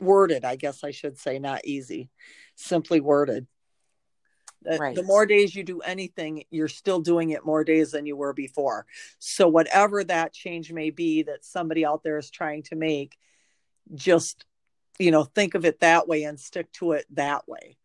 worded 0.00 0.44
i 0.44 0.56
guess 0.56 0.84
i 0.84 0.90
should 0.90 1.18
say 1.18 1.38
not 1.38 1.64
easy 1.64 2.10
simply 2.56 3.00
worded 3.00 3.46
Right. 4.64 4.94
The 4.94 5.02
more 5.02 5.24
days 5.24 5.54
you 5.54 5.64
do 5.64 5.80
anything, 5.80 6.44
you're 6.50 6.68
still 6.68 7.00
doing 7.00 7.30
it 7.30 7.46
more 7.46 7.64
days 7.64 7.92
than 7.92 8.04
you 8.04 8.16
were 8.16 8.34
before. 8.34 8.86
So, 9.18 9.48
whatever 9.48 10.04
that 10.04 10.34
change 10.34 10.70
may 10.70 10.90
be 10.90 11.22
that 11.22 11.44
somebody 11.44 11.84
out 11.84 12.02
there 12.02 12.18
is 12.18 12.30
trying 12.30 12.64
to 12.64 12.76
make, 12.76 13.16
just, 13.94 14.44
you 14.98 15.10
know, 15.10 15.24
think 15.24 15.54
of 15.54 15.64
it 15.64 15.80
that 15.80 16.08
way 16.08 16.24
and 16.24 16.38
stick 16.38 16.70
to 16.72 16.92
it 16.92 17.06
that 17.12 17.48
way. 17.48 17.78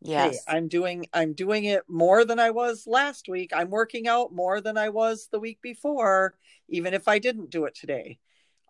Yes. 0.00 0.44
Hey, 0.46 0.56
I'm 0.56 0.68
doing 0.68 1.06
I'm 1.12 1.32
doing 1.32 1.64
it 1.64 1.82
more 1.88 2.24
than 2.24 2.38
I 2.38 2.50
was 2.50 2.86
last 2.86 3.28
week. 3.28 3.50
I'm 3.54 3.70
working 3.70 4.06
out 4.06 4.32
more 4.32 4.60
than 4.60 4.78
I 4.78 4.90
was 4.90 5.28
the 5.30 5.40
week 5.40 5.58
before, 5.60 6.34
even 6.68 6.94
if 6.94 7.08
I 7.08 7.18
didn't 7.18 7.50
do 7.50 7.64
it 7.64 7.74
today. 7.74 8.18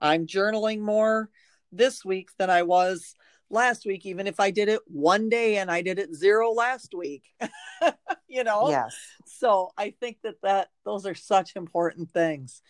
I'm 0.00 0.26
journaling 0.26 0.80
more 0.80 1.28
this 1.70 2.04
week 2.04 2.30
than 2.38 2.48
I 2.48 2.62
was 2.62 3.14
last 3.50 3.84
week, 3.84 4.06
even 4.06 4.26
if 4.26 4.40
I 4.40 4.50
did 4.50 4.68
it 4.68 4.80
one 4.86 5.28
day 5.28 5.58
and 5.58 5.70
I 5.70 5.82
did 5.82 5.98
it 5.98 6.14
zero 6.14 6.52
last 6.52 6.94
week. 6.94 7.24
you 8.28 8.44
know? 8.44 8.70
Yes. 8.70 8.96
So 9.26 9.72
I 9.76 9.90
think 10.00 10.18
that 10.22 10.40
that 10.42 10.68
those 10.84 11.06
are 11.06 11.14
such 11.14 11.56
important 11.56 12.10
things. 12.10 12.62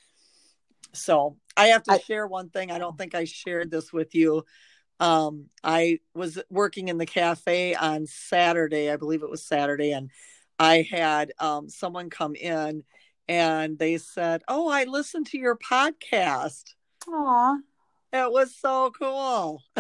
So 0.95 1.37
I 1.57 1.69
have 1.69 1.83
to 1.85 1.93
I, 1.93 1.99
share 1.99 2.27
one 2.27 2.51
thing. 2.51 2.71
I 2.71 2.79
don't 2.79 2.97
think 2.97 3.15
I 3.15 3.25
shared 3.25 3.71
this 3.71 3.93
with 3.93 4.15
you. 4.15 4.45
Um, 5.01 5.47
I 5.63 6.01
was 6.15 6.39
working 6.51 6.89
in 6.89 6.99
the 6.99 7.07
cafe 7.07 7.75
on 7.75 8.07
Saturday, 8.07 8.91
I 8.91 8.97
believe 8.97 9.23
it 9.23 9.31
was 9.31 9.45
Saturday, 9.45 9.93
and 9.93 10.11
I 10.59 10.87
had 10.91 11.33
um, 11.39 11.69
someone 11.69 12.11
come 12.11 12.35
in 12.35 12.83
and 13.29 13.79
they 13.79 13.99
said, 13.99 14.43
Oh, 14.49 14.69
I 14.69 14.85
listened 14.85 15.27
to 15.29 15.39
your 15.39 15.57
podcast. 15.57 16.75
Aw. 17.09 17.59
It 18.13 18.33
was 18.33 18.55
so 18.57 18.91
cool. 18.99 19.63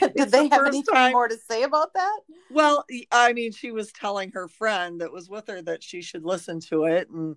Did 0.00 0.30
they 0.30 0.48
the 0.48 0.48
have 0.52 0.66
anything 0.66 0.94
time. 0.94 1.12
more 1.12 1.26
to 1.26 1.36
say 1.36 1.62
about 1.62 1.94
that? 1.94 2.18
Well, 2.50 2.84
I 3.10 3.32
mean, 3.32 3.50
she 3.52 3.72
was 3.72 3.92
telling 3.92 4.30
her 4.32 4.46
friend 4.46 5.00
that 5.00 5.12
was 5.12 5.28
with 5.28 5.48
her 5.48 5.62
that 5.62 5.82
she 5.82 6.02
should 6.02 6.24
listen 6.24 6.60
to 6.60 6.84
it, 6.84 7.08
and 7.08 7.36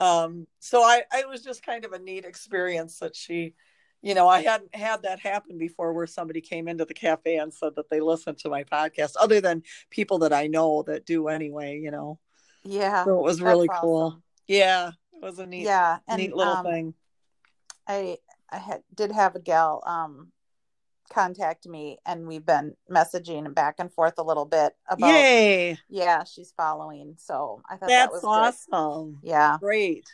um, 0.00 0.46
so 0.58 0.82
I, 0.82 1.02
I 1.12 1.20
it 1.20 1.28
was 1.28 1.42
just 1.42 1.64
kind 1.64 1.84
of 1.84 1.92
a 1.92 1.98
neat 1.98 2.24
experience 2.24 2.98
that 2.98 3.14
she, 3.14 3.54
you 4.02 4.14
know, 4.14 4.28
I 4.28 4.42
hadn't 4.42 4.74
had 4.74 5.02
that 5.02 5.20
happen 5.20 5.58
before, 5.58 5.92
where 5.92 6.06
somebody 6.06 6.40
came 6.40 6.68
into 6.68 6.84
the 6.84 6.94
cafe 6.94 7.36
and 7.36 7.52
said 7.52 7.74
that 7.76 7.90
they 7.90 8.00
listened 8.00 8.38
to 8.38 8.48
my 8.48 8.64
podcast, 8.64 9.12
other 9.20 9.40
than 9.40 9.62
people 9.90 10.18
that 10.20 10.32
I 10.32 10.46
know 10.46 10.82
that 10.82 11.06
do 11.06 11.28
anyway, 11.28 11.80
you 11.80 11.90
know. 11.90 12.18
Yeah, 12.64 13.04
so 13.04 13.18
it 13.18 13.22
was 13.22 13.40
really 13.40 13.68
cool. 13.80 14.22
Yeah, 14.46 14.88
it 15.12 15.22
was 15.22 15.38
a 15.38 15.46
neat, 15.46 15.64
yeah, 15.64 15.98
and, 16.08 16.20
neat 16.20 16.34
little 16.34 16.54
um, 16.54 16.64
thing. 16.64 16.94
I 17.86 18.18
I 18.50 18.58
had, 18.58 18.82
did 18.94 19.12
have 19.12 19.34
a 19.34 19.40
gal 19.40 19.82
um 19.86 20.32
contact 21.10 21.66
me 21.66 21.98
and 22.04 22.26
we've 22.26 22.44
been 22.44 22.74
messaging 22.90 23.54
back 23.54 23.76
and 23.78 23.92
forth 23.92 24.14
a 24.18 24.22
little 24.22 24.44
bit 24.44 24.74
about 24.88 25.08
Yay. 25.08 25.78
yeah 25.88 26.24
she's 26.24 26.52
following 26.56 27.14
so 27.16 27.62
i 27.68 27.76
thought 27.76 27.88
that's 27.88 28.06
that 28.06 28.12
was 28.12 28.24
awesome 28.24 29.12
good. 29.22 29.28
yeah 29.30 29.56
great 29.60 30.04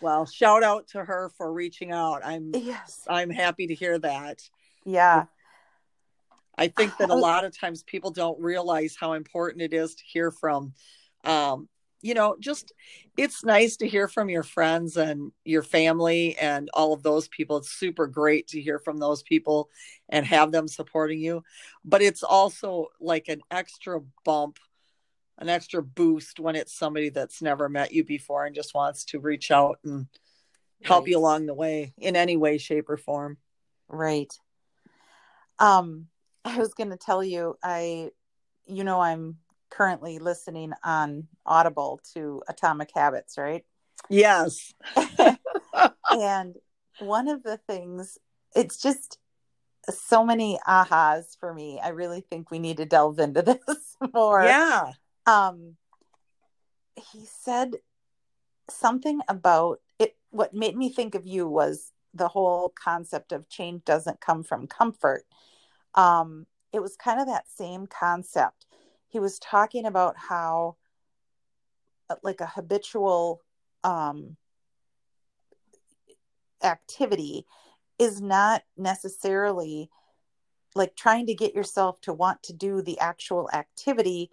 well 0.00 0.26
shout 0.26 0.62
out 0.62 0.88
to 0.88 1.04
her 1.04 1.30
for 1.36 1.52
reaching 1.52 1.92
out. 1.92 2.22
I'm 2.24 2.52
yes. 2.54 3.04
I'm 3.08 3.30
happy 3.30 3.66
to 3.68 3.74
hear 3.74 3.98
that. 3.98 4.42
Yeah. 4.84 5.26
I 6.56 6.68
think 6.68 6.96
that 6.98 7.10
a 7.10 7.14
lot 7.16 7.44
of 7.44 7.58
times 7.58 7.82
people 7.82 8.10
don't 8.10 8.40
realize 8.40 8.96
how 8.98 9.14
important 9.14 9.62
it 9.62 9.72
is 9.72 9.94
to 9.94 10.02
hear 10.04 10.30
from 10.30 10.72
um, 11.24 11.68
you 12.02 12.14
know, 12.14 12.36
just 12.40 12.72
it's 13.16 13.44
nice 13.44 13.76
to 13.76 13.88
hear 13.88 14.08
from 14.08 14.30
your 14.30 14.42
friends 14.42 14.96
and 14.96 15.32
your 15.44 15.62
family 15.62 16.36
and 16.38 16.70
all 16.72 16.92
of 16.92 17.02
those 17.02 17.28
people. 17.28 17.58
It's 17.58 17.70
super 17.70 18.06
great 18.06 18.48
to 18.48 18.60
hear 18.60 18.78
from 18.78 18.96
those 18.96 19.22
people 19.22 19.68
and 20.08 20.24
have 20.26 20.50
them 20.52 20.66
supporting 20.66 21.20
you. 21.20 21.42
But 21.84 22.02
it's 22.02 22.22
also 22.22 22.88
like 23.00 23.28
an 23.28 23.42
extra 23.50 24.00
bump, 24.24 24.58
an 25.40 25.48
extra 25.48 25.82
boost 25.82 26.38
when 26.38 26.54
it's 26.54 26.72
somebody 26.72 27.08
that's 27.08 27.42
never 27.42 27.68
met 27.68 27.92
you 27.92 28.04
before 28.04 28.44
and 28.44 28.54
just 28.54 28.74
wants 28.74 29.04
to 29.06 29.18
reach 29.18 29.50
out 29.50 29.78
and 29.84 30.06
help 30.82 31.04
right. 31.04 31.10
you 31.10 31.18
along 31.18 31.46
the 31.46 31.54
way 31.54 31.94
in 31.98 32.14
any 32.14 32.36
way, 32.36 32.58
shape, 32.58 32.88
or 32.88 32.96
form. 32.96 33.38
Right. 33.88 34.32
Um, 35.58 36.06
I 36.44 36.58
was 36.58 36.74
going 36.74 36.90
to 36.90 36.96
tell 36.96 37.24
you, 37.24 37.56
I, 37.62 38.10
you 38.66 38.84
know, 38.84 39.00
I'm 39.00 39.38
currently 39.70 40.18
listening 40.18 40.72
on 40.84 41.26
Audible 41.46 42.00
to 42.14 42.42
Atomic 42.48 42.90
Habits, 42.94 43.36
right? 43.38 43.64
Yes. 44.08 44.74
and 46.12 46.56
one 46.98 47.28
of 47.28 47.42
the 47.42 47.58
things, 47.66 48.18
it's 48.54 48.80
just 48.80 49.18
so 49.88 50.24
many 50.24 50.58
ahas 50.66 51.38
for 51.38 51.52
me. 51.52 51.80
I 51.82 51.88
really 51.88 52.20
think 52.20 52.50
we 52.50 52.58
need 52.58 52.78
to 52.78 52.84
delve 52.84 53.18
into 53.18 53.42
this 53.42 53.96
more. 54.12 54.42
Yeah. 54.42 54.92
Um, 55.26 55.76
he 56.96 57.24
said 57.24 57.76
something 58.68 59.20
about 59.28 59.80
it. 59.98 60.16
What 60.30 60.54
made 60.54 60.76
me 60.76 60.90
think 60.90 61.14
of 61.14 61.26
you 61.26 61.48
was 61.48 61.92
the 62.14 62.28
whole 62.28 62.72
concept 62.82 63.32
of 63.32 63.48
change 63.48 63.84
doesn't 63.84 64.20
come 64.20 64.42
from 64.42 64.66
comfort. 64.66 65.24
Um, 65.94 66.46
it 66.72 66.80
was 66.80 66.96
kind 66.96 67.20
of 67.20 67.26
that 67.26 67.48
same 67.48 67.86
concept 67.86 68.66
he 69.10 69.18
was 69.18 69.38
talking 69.40 69.84
about 69.84 70.16
how 70.16 70.76
uh, 72.08 72.14
like 72.22 72.40
a 72.40 72.46
habitual 72.46 73.42
um, 73.84 74.36
activity 76.62 77.44
is 77.98 78.20
not 78.20 78.62
necessarily 78.76 79.90
like 80.76 80.94
trying 80.94 81.26
to 81.26 81.34
get 81.34 81.54
yourself 81.54 82.00
to 82.00 82.12
want 82.12 82.42
to 82.44 82.52
do 82.52 82.80
the 82.80 82.98
actual 83.00 83.50
activity 83.52 84.30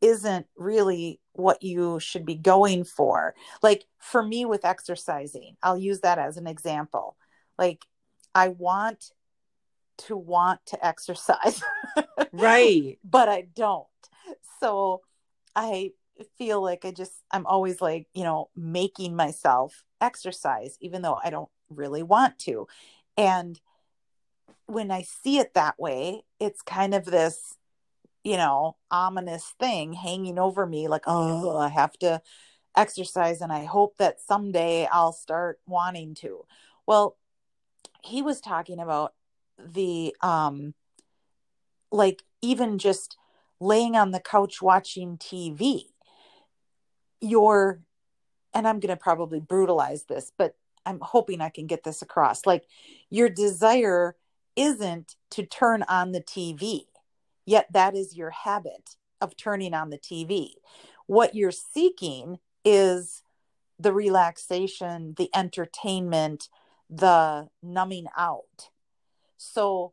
isn't 0.00 0.46
really 0.56 1.20
what 1.32 1.62
you 1.62 1.98
should 2.00 2.24
be 2.24 2.34
going 2.34 2.84
for. 2.84 3.34
Like 3.62 3.84
for 3.98 4.22
me 4.22 4.44
with 4.44 4.64
exercising, 4.64 5.56
I'll 5.62 5.78
use 5.78 6.00
that 6.00 6.18
as 6.18 6.36
an 6.36 6.46
example. 6.46 7.16
Like 7.58 7.84
I 8.34 8.48
want 8.48 9.12
to 9.98 10.16
want 10.16 10.64
to 10.66 10.86
exercise. 10.86 11.62
right. 12.32 12.98
But 13.04 13.28
I 13.28 13.48
don't. 13.54 13.86
So 14.60 15.02
I 15.56 15.92
feel 16.36 16.62
like 16.62 16.84
I 16.84 16.90
just, 16.90 17.12
I'm 17.30 17.46
always 17.46 17.80
like, 17.80 18.06
you 18.14 18.24
know, 18.24 18.50
making 18.56 19.16
myself 19.16 19.84
exercise, 20.00 20.76
even 20.80 21.02
though 21.02 21.18
I 21.22 21.30
don't 21.30 21.50
really 21.70 22.02
want 22.02 22.38
to. 22.40 22.66
And 23.16 23.60
when 24.66 24.90
I 24.90 25.02
see 25.02 25.38
it 25.38 25.54
that 25.54 25.78
way, 25.78 26.22
it's 26.38 26.62
kind 26.62 26.94
of 26.94 27.04
this, 27.04 27.56
you 28.28 28.36
know, 28.36 28.76
ominous 28.90 29.54
thing 29.58 29.94
hanging 29.94 30.38
over 30.38 30.66
me 30.66 30.86
like, 30.86 31.04
oh, 31.06 31.56
I 31.56 31.68
have 31.70 31.98
to 32.00 32.20
exercise 32.76 33.40
and 33.40 33.50
I 33.50 33.64
hope 33.64 33.96
that 33.96 34.20
someday 34.20 34.86
I'll 34.92 35.14
start 35.14 35.60
wanting 35.66 36.14
to. 36.16 36.44
Well, 36.86 37.16
he 38.04 38.20
was 38.20 38.42
talking 38.42 38.80
about 38.80 39.14
the 39.58 40.14
um 40.20 40.74
like 41.90 42.22
even 42.42 42.76
just 42.76 43.16
laying 43.60 43.96
on 43.96 44.10
the 44.10 44.20
couch 44.20 44.60
watching 44.60 45.16
TV 45.16 45.84
you're 47.20 47.80
and 48.54 48.68
I'm 48.68 48.78
going 48.78 48.94
to 48.94 49.02
probably 49.02 49.40
brutalize 49.40 50.04
this 50.04 50.30
but 50.38 50.54
I'm 50.86 51.00
hoping 51.00 51.40
I 51.40 51.48
can 51.48 51.66
get 51.66 51.82
this 51.82 52.02
across 52.02 52.46
like 52.46 52.66
your 53.10 53.28
desire 53.28 54.14
isn't 54.54 55.16
to 55.30 55.44
turn 55.44 55.82
on 55.88 56.12
the 56.12 56.20
TV 56.20 56.84
yet 57.48 57.66
that 57.72 57.96
is 57.96 58.16
your 58.16 58.30
habit 58.30 58.96
of 59.20 59.36
turning 59.36 59.74
on 59.74 59.90
the 59.90 59.98
TV 59.98 60.52
what 61.06 61.34
you're 61.34 61.50
seeking 61.50 62.38
is 62.64 63.22
the 63.78 63.92
relaxation 63.92 65.14
the 65.16 65.30
entertainment 65.34 66.48
the 66.90 67.48
numbing 67.62 68.06
out. 68.16 68.70
So 69.36 69.92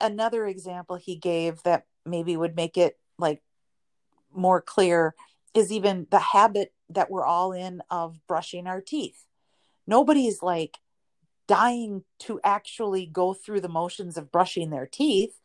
another 0.00 0.46
example 0.46 0.96
he 0.96 1.16
gave 1.16 1.62
that 1.62 1.86
maybe 2.06 2.36
would 2.36 2.56
make 2.56 2.76
it 2.76 2.98
like 3.18 3.42
more 4.34 4.60
clear 4.60 5.14
is 5.54 5.70
even 5.70 6.06
the 6.10 6.18
habit 6.18 6.72
that 6.88 7.10
we're 7.10 7.24
all 7.24 7.52
in 7.52 7.82
of 7.90 8.18
brushing 8.26 8.66
our 8.66 8.80
teeth. 8.80 9.24
Nobody's 9.86 10.42
like 10.42 10.78
dying 11.46 12.04
to 12.20 12.40
actually 12.42 13.06
go 13.06 13.34
through 13.34 13.60
the 13.60 13.68
motions 13.68 14.16
of 14.16 14.32
brushing 14.32 14.70
their 14.70 14.86
teeth, 14.86 15.38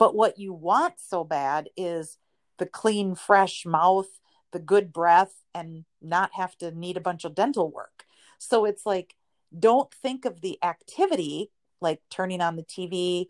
but 0.00 0.14
what 0.16 0.38
you 0.38 0.54
want 0.54 0.94
so 0.96 1.24
bad 1.24 1.68
is 1.76 2.16
the 2.58 2.64
clean, 2.64 3.14
fresh 3.14 3.66
mouth, 3.66 4.08
the 4.50 4.58
good 4.58 4.94
breath, 4.94 5.34
and 5.54 5.84
not 6.00 6.30
have 6.32 6.56
to 6.56 6.70
need 6.70 6.96
a 6.96 7.02
bunch 7.02 7.26
of 7.26 7.34
dental 7.34 7.70
work. 7.70 8.06
So 8.38 8.64
it's 8.64 8.86
like, 8.86 9.14
don't 9.56 9.92
think 9.92 10.24
of 10.24 10.40
the 10.40 10.58
activity 10.62 11.50
like 11.82 12.00
turning 12.08 12.40
on 12.40 12.56
the 12.56 12.62
TV 12.62 13.26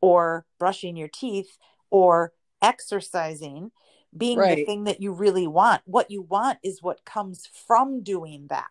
or 0.00 0.44
brushing 0.58 0.96
your 0.96 1.06
teeth 1.06 1.56
or 1.88 2.32
exercising 2.60 3.70
being 4.16 4.38
right. 4.38 4.56
the 4.56 4.64
thing 4.64 4.84
that 4.84 5.00
you 5.00 5.12
really 5.12 5.46
want. 5.46 5.82
What 5.84 6.10
you 6.10 6.22
want 6.22 6.58
is 6.64 6.82
what 6.82 7.04
comes 7.04 7.48
from 7.68 8.02
doing 8.02 8.48
that. 8.48 8.66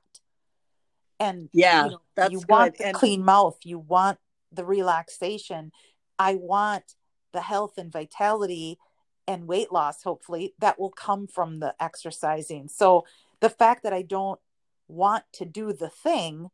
And 1.17 1.47
yeah, 1.53 1.85
you, 1.85 1.91
know, 1.91 2.01
that's 2.13 2.31
you 2.33 2.41
want 2.49 2.77
the 2.77 2.87
and- 2.87 2.95
clean 2.95 3.23
mouth, 3.23 3.57
you 3.63 3.79
want 3.79 4.17
the 4.51 4.65
relaxation. 4.65 5.71
I 6.19 6.35
want 6.35 6.83
the 7.37 7.41
health 7.41 7.77
and 7.77 7.91
vitality 7.91 8.79
and 9.27 9.47
weight 9.47 9.71
loss, 9.71 10.01
hopefully, 10.01 10.55
that 10.57 10.79
will 10.79 10.89
come 10.89 11.27
from 11.27 11.59
the 11.59 11.75
exercising. 11.79 12.67
So 12.67 13.05
the 13.41 13.49
fact 13.49 13.83
that 13.83 13.93
I 13.93 14.01
don't 14.01 14.39
want 14.87 15.23
to 15.33 15.45
do 15.45 15.71
the 15.71 15.89
thing 15.89 16.49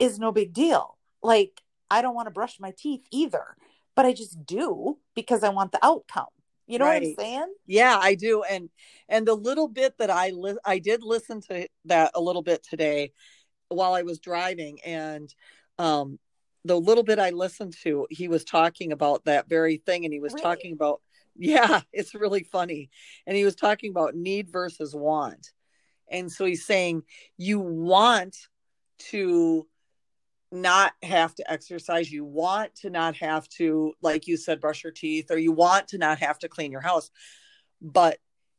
is 0.00 0.18
no 0.18 0.32
big 0.32 0.52
deal. 0.52 0.98
Like, 1.22 1.60
I 1.88 2.02
don't 2.02 2.16
want 2.16 2.26
to 2.26 2.32
brush 2.32 2.58
my 2.58 2.74
teeth 2.76 3.06
either, 3.12 3.56
but 3.94 4.04
I 4.04 4.12
just 4.12 4.44
do 4.44 4.98
because 5.14 5.44
I 5.44 5.50
want 5.50 5.70
the 5.70 5.78
outcome. 5.80 6.26
You 6.66 6.80
know 6.80 6.86
right. 6.86 7.00
what 7.00 7.08
I'm 7.08 7.14
saying? 7.14 7.54
Yeah, 7.68 7.96
I 8.00 8.16
do. 8.16 8.42
And 8.42 8.68
and 9.08 9.28
the 9.28 9.34
little 9.34 9.68
bit 9.68 9.96
that 9.98 10.10
I 10.10 10.30
li- 10.30 10.58
I 10.64 10.80
did 10.80 11.04
listen 11.04 11.40
to 11.42 11.68
that 11.84 12.10
a 12.16 12.20
little 12.20 12.42
bit 12.42 12.64
today 12.68 13.12
while 13.68 13.94
I 13.94 14.02
was 14.02 14.18
driving 14.18 14.80
and 14.84 15.32
um 15.78 16.18
the 16.66 16.78
little 16.78 17.04
bit 17.04 17.18
I 17.18 17.30
listened 17.30 17.74
to, 17.82 18.06
he 18.10 18.28
was 18.28 18.44
talking 18.44 18.92
about 18.92 19.24
that 19.24 19.48
very 19.48 19.76
thing 19.78 20.04
and 20.04 20.12
he 20.12 20.20
was 20.20 20.32
really? 20.34 20.42
talking 20.42 20.72
about 20.72 21.00
yeah, 21.38 21.80
it's 21.92 22.14
really 22.14 22.42
funny. 22.42 22.90
And 23.26 23.36
he 23.36 23.44
was 23.44 23.56
talking 23.56 23.90
about 23.90 24.14
need 24.14 24.50
versus 24.50 24.94
want. 24.94 25.50
And 26.08 26.30
so 26.30 26.44
he's 26.44 26.64
saying 26.64 27.02
you 27.36 27.60
want 27.60 28.36
to 29.10 29.66
not 30.52 30.92
have 31.02 31.34
to 31.34 31.50
exercise. 31.50 32.10
You 32.10 32.24
want 32.24 32.74
to 32.76 32.90
not 32.90 33.16
have 33.16 33.48
to, 33.50 33.92
like 34.00 34.26
you 34.26 34.36
said, 34.36 34.60
brush 34.60 34.84
your 34.84 34.92
teeth, 34.92 35.30
or 35.30 35.38
you 35.38 35.52
want 35.52 35.88
to 35.88 35.98
not 35.98 36.18
have 36.20 36.38
to 36.40 36.48
clean 36.48 36.70
your 36.70 36.80
house. 36.80 37.10
But 37.82 38.18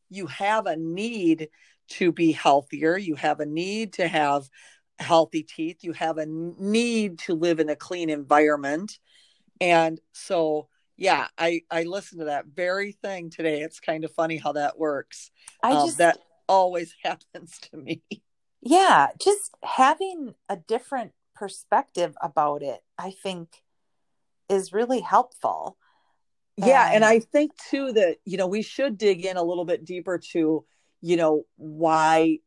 you 0.09 0.27
have 0.27 0.65
a 0.65 0.75
need 0.75 1.49
to 1.89 2.11
be 2.11 2.33
healthier. 2.33 2.97
You 2.97 3.15
have 3.15 3.39
a 3.39 3.45
need 3.45 3.93
to 3.93 4.07
have 4.07 4.49
healthy 4.99 5.43
teeth. 5.43 5.83
You 5.83 5.93
have 5.93 6.17
a 6.17 6.25
need 6.25 7.19
to 7.19 7.33
live 7.33 7.59
in 7.59 7.69
a 7.69 7.75
clean 7.75 8.09
environment. 8.09 8.99
And 9.61 9.99
so, 10.13 10.67
yeah, 10.95 11.27
I, 11.37 11.61
I 11.69 11.83
listened 11.83 12.19
to 12.19 12.25
that 12.25 12.47
very 12.47 12.91
thing 12.91 13.29
today. 13.29 13.61
It's 13.61 13.79
kind 13.79 14.03
of 14.03 14.11
funny 14.11 14.37
how 14.37 14.53
that 14.53 14.77
works. 14.77 15.31
I 15.63 15.71
um, 15.71 15.87
just, 15.87 15.97
that 15.99 16.19
always 16.47 16.93
happens 17.03 17.57
to 17.71 17.77
me. 17.77 18.01
Yeah, 18.61 19.07
just 19.19 19.55
having 19.63 20.35
a 20.49 20.57
different 20.57 21.13
perspective 21.35 22.15
about 22.21 22.63
it, 22.63 22.81
I 22.97 23.11
think 23.11 23.49
is 24.49 24.73
really 24.73 25.01
helpful. 25.01 25.77
Yeah. 26.57 26.87
And, 26.87 26.95
and 26.95 27.05
I 27.05 27.19
think 27.19 27.51
too 27.69 27.93
that, 27.93 28.17
you 28.25 28.37
know, 28.37 28.47
we 28.47 28.63
should 28.63 28.97
dig 28.97 29.25
in 29.25 29.37
a 29.37 29.43
little 29.43 29.65
bit 29.65 29.85
deeper 29.85 30.17
to, 30.31 30.65
you 31.01 31.15
know, 31.15 31.45
why 31.55 32.39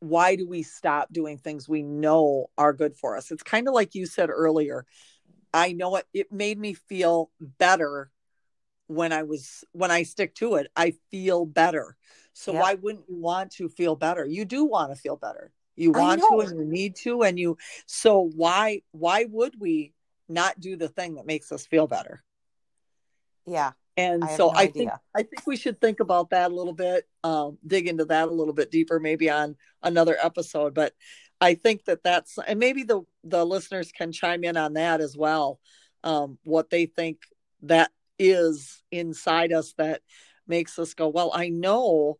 why 0.00 0.36
do 0.36 0.48
we 0.48 0.62
stop 0.62 1.12
doing 1.12 1.38
things 1.38 1.68
we 1.68 1.82
know 1.82 2.46
are 2.58 2.72
good 2.72 2.96
for 2.96 3.16
us? 3.16 3.30
It's 3.30 3.42
kind 3.42 3.68
of 3.68 3.74
like 3.74 3.94
you 3.94 4.06
said 4.06 4.30
earlier. 4.30 4.84
I 5.52 5.72
know 5.72 5.96
it 5.96 6.06
it 6.12 6.32
made 6.32 6.58
me 6.58 6.74
feel 6.74 7.30
better 7.40 8.10
when 8.86 9.12
I 9.12 9.22
was 9.22 9.64
when 9.72 9.90
I 9.90 10.02
stick 10.02 10.34
to 10.36 10.56
it. 10.56 10.70
I 10.74 10.94
feel 11.10 11.46
better. 11.46 11.96
So 12.32 12.52
yep. 12.52 12.62
why 12.62 12.74
wouldn't 12.74 13.04
you 13.08 13.16
want 13.16 13.52
to 13.52 13.68
feel 13.68 13.96
better? 13.96 14.24
You 14.24 14.44
do 14.44 14.64
want 14.64 14.94
to 14.94 15.00
feel 15.00 15.16
better 15.16 15.52
you 15.80 15.92
want 15.92 16.20
to 16.20 16.40
and 16.40 16.58
you 16.58 16.64
need 16.64 16.94
to 16.94 17.22
and 17.22 17.38
you 17.38 17.56
so 17.86 18.30
why 18.36 18.82
why 18.92 19.26
would 19.30 19.54
we 19.58 19.92
not 20.28 20.60
do 20.60 20.76
the 20.76 20.88
thing 20.88 21.14
that 21.14 21.26
makes 21.26 21.50
us 21.50 21.66
feel 21.66 21.86
better 21.86 22.22
yeah 23.46 23.72
and 24.00 24.24
I 24.24 24.36
so 24.36 24.46
no 24.48 24.52
i 24.54 24.62
idea. 24.62 24.72
think 24.72 24.90
i 25.14 25.22
think 25.22 25.46
we 25.46 25.56
should 25.56 25.80
think 25.80 26.00
about 26.00 26.30
that 26.30 26.50
a 26.50 26.54
little 26.54 26.72
bit 26.72 27.06
um, 27.24 27.58
dig 27.66 27.88
into 27.88 28.04
that 28.06 28.28
a 28.28 28.32
little 28.32 28.54
bit 28.54 28.70
deeper 28.70 28.98
maybe 28.98 29.28
on 29.30 29.56
another 29.82 30.16
episode 30.22 30.74
but 30.74 30.94
i 31.40 31.54
think 31.54 31.84
that 31.84 32.02
that's 32.02 32.38
and 32.46 32.58
maybe 32.58 32.82
the 32.82 33.02
the 33.24 33.44
listeners 33.44 33.92
can 33.92 34.12
chime 34.12 34.44
in 34.44 34.56
on 34.56 34.74
that 34.74 35.00
as 35.00 35.16
well 35.16 35.60
um, 36.02 36.38
what 36.44 36.70
they 36.70 36.86
think 36.86 37.18
that 37.62 37.90
is 38.18 38.82
inside 38.90 39.52
us 39.52 39.74
that 39.76 40.00
makes 40.46 40.78
us 40.78 40.94
go 40.94 41.08
well 41.08 41.30
i 41.34 41.48
know 41.48 42.18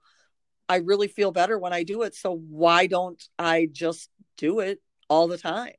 I 0.71 0.77
really 0.77 1.09
feel 1.09 1.33
better 1.33 1.59
when 1.59 1.73
I 1.73 1.83
do 1.83 2.03
it. 2.03 2.15
So 2.15 2.37
why 2.49 2.87
don't 2.87 3.21
I 3.37 3.69
just 3.73 4.09
do 4.37 4.61
it 4.61 4.81
all 5.09 5.27
the 5.27 5.37
time? 5.37 5.75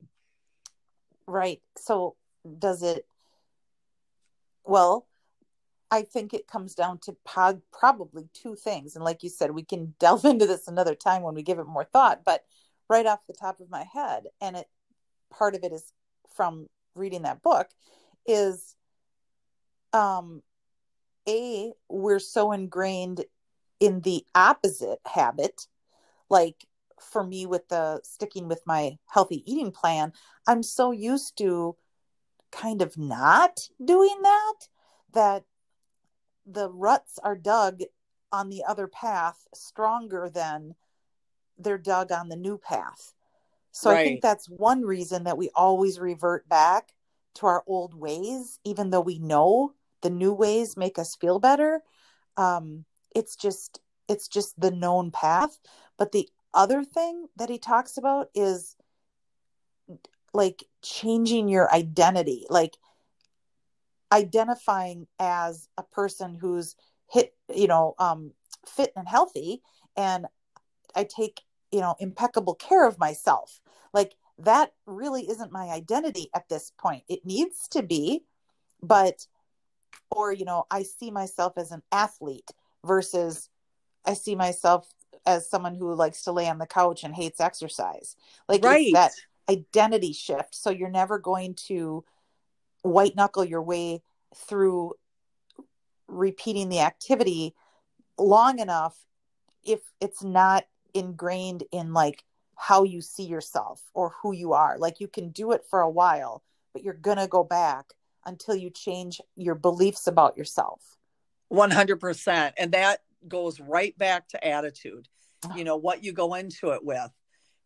Right. 1.26 1.62
So 1.78 2.14
does 2.58 2.82
it, 2.82 3.06
well, 4.64 5.06
I 5.92 6.00
think 6.00 6.32
it 6.32 6.48
comes 6.48 6.74
down 6.74 7.00
to 7.02 7.14
probably 7.70 8.26
two 8.32 8.56
things. 8.56 8.96
And 8.96 9.04
like 9.04 9.22
you 9.22 9.28
said, 9.28 9.50
we 9.50 9.62
can 9.62 9.94
delve 10.00 10.24
into 10.24 10.46
this 10.46 10.66
another 10.66 10.94
time 10.94 11.20
when 11.20 11.34
we 11.34 11.42
give 11.42 11.58
it 11.58 11.66
more 11.66 11.84
thought, 11.84 12.22
but 12.24 12.44
right 12.88 13.04
off 13.04 13.26
the 13.26 13.34
top 13.34 13.60
of 13.60 13.70
my 13.70 13.84
head, 13.84 14.24
and 14.40 14.56
it 14.56 14.66
part 15.30 15.54
of 15.54 15.64
it 15.64 15.72
is 15.72 15.92
from 16.34 16.66
reading 16.94 17.22
that 17.22 17.42
book, 17.42 17.68
is 18.26 18.74
um 19.92 20.42
a 21.28 21.72
we're 21.90 22.18
so 22.18 22.52
ingrained 22.52 23.26
in 23.78 24.00
the 24.00 24.24
opposite 24.34 24.98
habit 25.04 25.66
like 26.30 26.66
for 27.00 27.22
me 27.22 27.44
with 27.44 27.68
the 27.68 28.00
sticking 28.02 28.48
with 28.48 28.62
my 28.64 28.96
healthy 29.06 29.42
eating 29.50 29.70
plan 29.70 30.12
i'm 30.46 30.62
so 30.62 30.90
used 30.90 31.36
to 31.36 31.76
kind 32.50 32.80
of 32.80 32.96
not 32.96 33.68
doing 33.84 34.16
that 34.22 34.54
that 35.12 35.44
the 36.46 36.70
ruts 36.70 37.18
are 37.22 37.36
dug 37.36 37.80
on 38.30 38.48
the 38.48 38.64
other 38.66 38.86
path 38.86 39.46
stronger 39.54 40.30
than 40.32 40.74
they're 41.58 41.78
dug 41.78 42.10
on 42.10 42.28
the 42.28 42.36
new 42.36 42.58
path. 42.58 43.14
So 43.70 43.90
right. 43.90 44.00
i 44.00 44.04
think 44.04 44.20
that's 44.20 44.46
one 44.48 44.82
reason 44.82 45.24
that 45.24 45.38
we 45.38 45.50
always 45.54 45.98
revert 45.98 46.48
back 46.48 46.94
to 47.34 47.46
our 47.46 47.64
old 47.66 47.94
ways 47.94 48.58
even 48.64 48.90
though 48.90 49.00
we 49.00 49.18
know 49.18 49.72
the 50.02 50.10
new 50.10 50.32
ways 50.32 50.76
make 50.76 50.98
us 50.98 51.16
feel 51.16 51.38
better. 51.38 51.80
Um, 52.36 52.84
it's 53.14 53.36
just 53.36 53.80
it's 54.08 54.28
just 54.28 54.60
the 54.60 54.70
known 54.70 55.10
path. 55.10 55.58
But 55.96 56.12
the 56.12 56.28
other 56.52 56.84
thing 56.84 57.28
that 57.36 57.48
he 57.48 57.58
talks 57.58 57.96
about 57.96 58.28
is 58.34 58.76
like 60.34 60.64
changing 60.82 61.48
your 61.48 61.72
identity. 61.72 62.46
Like 62.50 62.76
identifying 64.12 65.06
as 65.18 65.68
a 65.78 65.82
person 65.82 66.36
who's 66.40 66.76
hit 67.10 67.34
you 67.54 67.66
know 67.66 67.94
um 67.98 68.32
fit 68.66 68.92
and 68.96 69.08
healthy 69.08 69.62
and 69.96 70.26
i 70.94 71.04
take 71.04 71.40
you 71.72 71.80
know 71.80 71.96
impeccable 71.98 72.54
care 72.54 72.86
of 72.86 72.98
myself 72.98 73.60
like 73.92 74.14
that 74.38 74.72
really 74.86 75.28
isn't 75.28 75.52
my 75.52 75.68
identity 75.68 76.30
at 76.34 76.48
this 76.48 76.72
point 76.78 77.02
it 77.08 77.24
needs 77.24 77.66
to 77.68 77.82
be 77.82 78.22
but 78.82 79.26
or 80.10 80.32
you 80.32 80.44
know 80.44 80.64
i 80.70 80.82
see 80.82 81.10
myself 81.10 81.54
as 81.56 81.72
an 81.72 81.82
athlete 81.90 82.50
versus 82.84 83.48
I 84.04 84.14
see 84.14 84.34
myself 84.34 84.92
as 85.26 85.48
someone 85.48 85.74
who 85.74 85.94
likes 85.94 86.22
to 86.24 86.32
lay 86.32 86.48
on 86.48 86.58
the 86.58 86.66
couch 86.66 87.04
and 87.04 87.14
hates 87.14 87.40
exercise. 87.40 88.16
Like 88.48 88.64
right. 88.64 88.92
that 88.92 89.12
identity 89.48 90.12
shift. 90.12 90.54
So 90.54 90.70
you're 90.70 90.90
never 90.90 91.18
going 91.18 91.54
to 91.66 92.04
white 92.82 93.16
knuckle 93.16 93.44
your 93.44 93.62
way 93.62 94.02
through 94.34 94.94
repeating 96.08 96.68
the 96.68 96.80
activity 96.80 97.54
long 98.18 98.58
enough 98.58 98.96
if 99.64 99.80
it's 100.00 100.22
not 100.22 100.64
ingrained 100.94 101.64
in 101.72 101.92
like 101.92 102.24
how 102.56 102.82
you 102.84 103.00
see 103.00 103.24
yourself 103.24 103.82
or 103.94 104.12
who 104.22 104.32
you 104.32 104.52
are. 104.52 104.78
Like 104.78 105.00
you 105.00 105.08
can 105.08 105.30
do 105.30 105.52
it 105.52 105.64
for 105.68 105.80
a 105.80 105.90
while, 105.90 106.42
but 106.72 106.82
you're 106.82 106.94
going 106.94 107.16
to 107.16 107.26
go 107.26 107.42
back 107.42 107.86
until 108.24 108.54
you 108.54 108.70
change 108.70 109.20
your 109.36 109.54
beliefs 109.54 110.06
about 110.06 110.36
yourself. 110.36 110.80
100%. 111.52 112.52
And 112.56 112.72
that 112.72 113.00
goes 113.28 113.60
right 113.60 113.96
back 113.98 114.28
to 114.28 114.46
attitude 114.46 115.08
ah. 115.44 115.54
you 115.54 115.64
know 115.64 115.76
what 115.76 116.02
you 116.02 116.12
go 116.12 116.34
into 116.34 116.70
it 116.70 116.84
with 116.84 117.10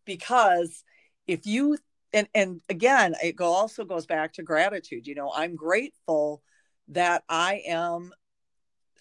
because 0.05 0.85
if 1.26 1.46
you 1.46 1.76
and 2.12 2.29
and 2.35 2.61
again 2.69 3.14
it 3.23 3.40
also 3.40 3.85
goes 3.85 4.07
back 4.07 4.33
to 4.33 4.42
gratitude 4.42 5.07
you 5.07 5.14
know 5.14 5.33
i'm 5.35 5.57
grateful 5.57 6.42
that 6.88 7.25
i 7.29 7.62
am 7.66 8.12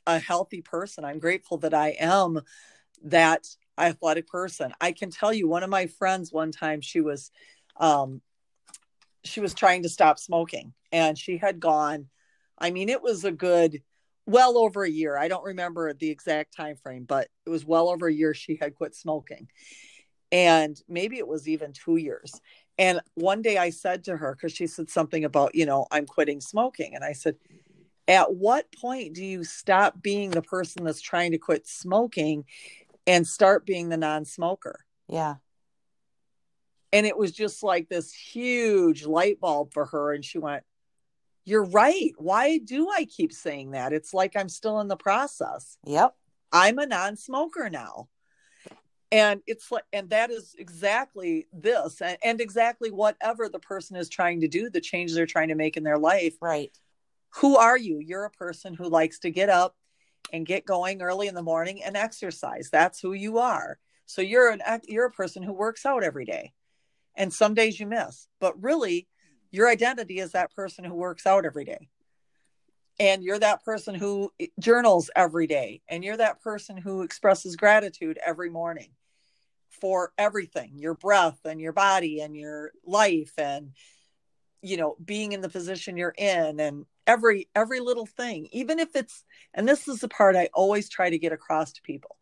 a 0.08 0.20
healthy 0.20 0.62
person 0.62 1.06
i'm 1.06 1.20
grateful 1.20 1.58
that 1.58 1.74
i 1.74 1.90
am 2.00 2.40
that 3.04 3.48
athletic 3.78 4.28
person 4.28 4.74
i 4.82 4.92
can 4.92 5.10
tell 5.10 5.34
you 5.34 5.48
one 5.48 5.64
of 5.64 5.70
my 5.70 5.88
friends 5.88 6.32
one 6.32 6.52
time 6.52 6.82
she 6.82 7.02
was 7.02 7.32
um 7.78 8.22
she 9.24 9.40
was 9.40 9.54
trying 9.54 9.84
to 9.84 9.90
stop 9.90 10.20
smoking 10.20 10.74
and 10.92 11.18
she 11.18 11.38
had 11.38 11.60
gone 11.60 12.08
i 12.58 12.70
mean 12.70 12.90
it 12.90 13.02
was 13.02 13.24
a 13.26 13.32
good 13.32 13.82
well 14.26 14.58
over 14.58 14.84
a 14.84 14.90
year. 14.90 15.18
I 15.18 15.28
don't 15.28 15.44
remember 15.44 15.94
the 15.94 16.10
exact 16.10 16.56
time 16.56 16.76
frame, 16.78 17.06
but 17.06 17.28
it 17.46 17.50
was 17.50 17.66
well 17.66 17.90
over 17.90 18.08
a 18.08 18.14
year 18.14 18.34
she 18.34 18.58
had 18.60 18.76
quit 18.76 18.96
smoking. 18.96 19.48
And 20.32 20.82
maybe 20.88 21.18
it 21.18 21.28
was 21.28 21.48
even 21.48 21.74
2 21.74 21.98
years. 21.98 22.42
And 22.78 23.00
one 23.14 23.42
day 23.42 23.58
I 23.58 23.70
said 23.70 24.04
to 24.06 24.18
her 24.18 24.36
cuz 24.36 24.52
she 24.52 24.68
said 24.68 24.90
something 24.90 25.24
about, 25.24 25.56
you 25.56 25.66
know, 25.66 25.88
I'm 25.92 26.06
quitting 26.06 26.42
smoking 26.42 26.96
and 26.96 27.04
I 27.04 27.14
said, 27.14 27.38
"At 28.08 28.36
what 28.36 28.72
point 28.72 29.14
do 29.14 29.24
you 29.24 29.44
stop 29.44 30.02
being 30.02 30.32
the 30.32 30.42
person 30.42 30.84
that's 30.84 31.02
trying 31.02 31.32
to 31.32 31.38
quit 31.38 31.68
smoking 31.68 32.46
and 33.08 33.26
start 33.26 33.66
being 33.66 33.90
the 33.90 33.98
non-smoker?" 33.98 34.86
Yeah. 35.08 35.36
And 36.92 37.06
it 37.06 37.18
was 37.18 37.32
just 37.32 37.64
like 37.64 37.88
this 37.88 38.14
huge 38.14 39.06
light 39.06 39.40
bulb 39.40 39.74
for 39.74 39.86
her 39.86 40.14
and 40.14 40.24
she 40.24 40.38
went, 40.38 40.64
you're 41.46 41.66
right. 41.66 42.12
Why 42.18 42.58
do 42.58 42.90
I 42.90 43.06
keep 43.06 43.32
saying 43.32 43.72
that? 43.72 43.94
It's 43.94 44.14
like 44.14 44.36
I'm 44.36 44.50
still 44.50 44.80
in 44.82 44.88
the 44.88 44.98
process. 44.98 45.78
Yep. 45.86 46.16
I'm 46.52 46.80
a 46.80 46.88
non 46.88 47.16
smoker 47.16 47.70
now. 47.70 48.10
And 49.12 49.42
it's 49.46 49.72
like, 49.72 49.84
and 49.94 50.10
that 50.10 50.32
is 50.32 50.56
exactly 50.58 51.48
this 51.54 52.02
and, 52.02 52.18
and 52.24 52.42
exactly 52.42 52.92
whatever 52.92 53.50
the 53.50 53.60
person 53.60 53.96
is 53.96 54.10
trying 54.10 54.42
to 54.42 54.48
do, 54.48 54.70
the 54.70 54.82
change 54.82 55.14
they're 55.14 55.26
trying 55.26 55.50
to 55.50 55.56
make 55.56 55.78
in 55.78 55.84
their 55.84 55.98
life. 55.98 56.36
Right. 56.42 56.76
Who 57.36 57.58
are 57.58 57.78
you? 57.78 58.00
You're 58.00 58.26
a 58.26 58.32
person 58.32 58.74
who 58.74 58.90
likes 58.90 59.20
to 59.20 59.30
get 59.30 59.50
up 59.50 59.76
and 60.34 60.46
get 60.46 60.66
going 60.66 61.02
early 61.02 61.28
in 61.28 61.36
the 61.36 61.44
morning 61.44 61.84
and 61.84 61.96
exercise. 61.96 62.70
That's 62.72 63.00
who 63.00 63.14
you 63.14 63.38
are. 63.38 63.78
So 64.08 64.22
you're 64.22 64.50
an 64.50 64.62
you're 64.88 65.06
a 65.06 65.12
person 65.12 65.44
who 65.44 65.54
works 65.54 65.86
out 65.86 66.04
every 66.04 66.26
day. 66.26 66.54
And 67.16 67.32
some 67.32 67.54
days 67.54 67.80
you 67.80 67.88
miss. 67.88 68.28
But 68.40 68.62
really, 68.62 69.08
your 69.52 69.70
identity 69.70 70.20
is 70.20 70.32
that 70.32 70.54
person 70.54 70.84
who 70.84 70.96
works 70.96 71.26
out 71.26 71.46
every 71.46 71.64
day 71.64 71.90
and 73.00 73.24
you're 73.24 73.40
that 73.40 73.64
person 73.64 73.96
who 73.96 74.32
eh, 74.40 74.48
journals 74.60 75.10
every 75.16 75.48
day 75.48 75.82
and 75.88 76.04
you're 76.04 76.18
that 76.18 76.42
person 76.42 76.78
who 76.78 77.02
expresses 77.02 77.56
gratitude 77.56 78.20
every 78.26 78.50
morning 78.50 78.90
for 79.70 80.14
everything 80.18 80.72
your 80.76 80.94
breath 80.94 81.40
and 81.46 81.60
your 81.60 81.74
body 81.74 82.22
and 82.22 82.36
your 82.36 82.72
life 82.86 83.34
and 83.38 83.72
you 84.62 84.78
know 84.78 84.96
being 85.04 85.32
in 85.32 85.42
the 85.42 85.50
position 85.50 85.98
you're 85.98 86.16
in 86.18 86.60
and 86.60 86.86
every 87.06 87.48
every 87.56 87.80
little 87.80 88.06
thing 88.06 88.48
even 88.52 88.80
if 88.80 88.96
it's 88.96 89.24
and 89.54 89.68
this 89.68 89.88
is 89.88 90.00
the 90.00 90.08
part 90.08 90.36
i 90.36 90.50
always 90.54 90.90
try 90.90 91.10
to 91.10 91.20
get 91.20 91.34
across 91.34 91.74
to 91.74 91.82
people 91.82 92.16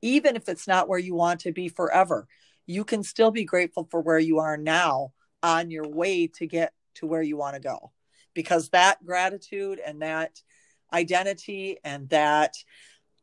even 0.00 0.36
if 0.36 0.48
it's 0.48 0.66
not 0.66 0.88
where 0.88 0.98
you 0.98 1.14
want 1.14 1.40
to 1.40 1.52
be 1.52 1.68
forever 1.68 2.26
you 2.66 2.84
can 2.84 3.02
still 3.02 3.30
be 3.30 3.44
grateful 3.44 3.86
for 3.90 4.00
where 4.00 4.18
you 4.18 4.38
are 4.38 4.56
now 4.56 5.12
on 5.42 5.70
your 5.70 5.88
way 5.88 6.26
to 6.26 6.46
get 6.46 6.72
to 6.94 7.06
where 7.06 7.22
you 7.22 7.36
want 7.36 7.54
to 7.54 7.60
go 7.60 7.92
because 8.38 8.68
that 8.68 9.04
gratitude 9.04 9.80
and 9.84 10.00
that 10.00 10.40
identity 10.92 11.76
and 11.82 12.08
that 12.08 12.54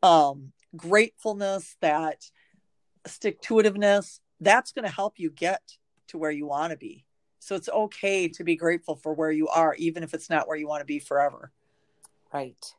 um, 0.04 0.52
gratefulness 0.76 1.78
that 1.80 2.26
stick 3.08 3.40
to 3.40 3.54
itiveness 3.54 4.20
that's 4.42 4.74
going 4.74 4.84
to 4.84 4.92
help 4.92 5.14
you 5.18 5.30
get 5.30 5.62
to 6.10 6.18
where 6.18 6.32
you 6.32 6.46
want 6.46 6.72
to 6.72 6.78
be. 6.78 7.06
So 7.40 7.56
it's 7.56 7.70
okay 7.70 8.28
to 8.28 8.44
be 8.44 8.58
grateful 8.58 8.98
for 8.98 9.14
where 9.14 9.32
you 9.32 9.48
are 9.48 9.74
even 9.76 10.04
if 10.04 10.14
it's 10.14 10.30
not 10.30 10.50
where 10.50 10.58
you 10.58 10.68
want 10.68 10.82
to 10.82 10.86
be 10.86 11.00
forever. 11.00 11.54
Right. 12.34 12.76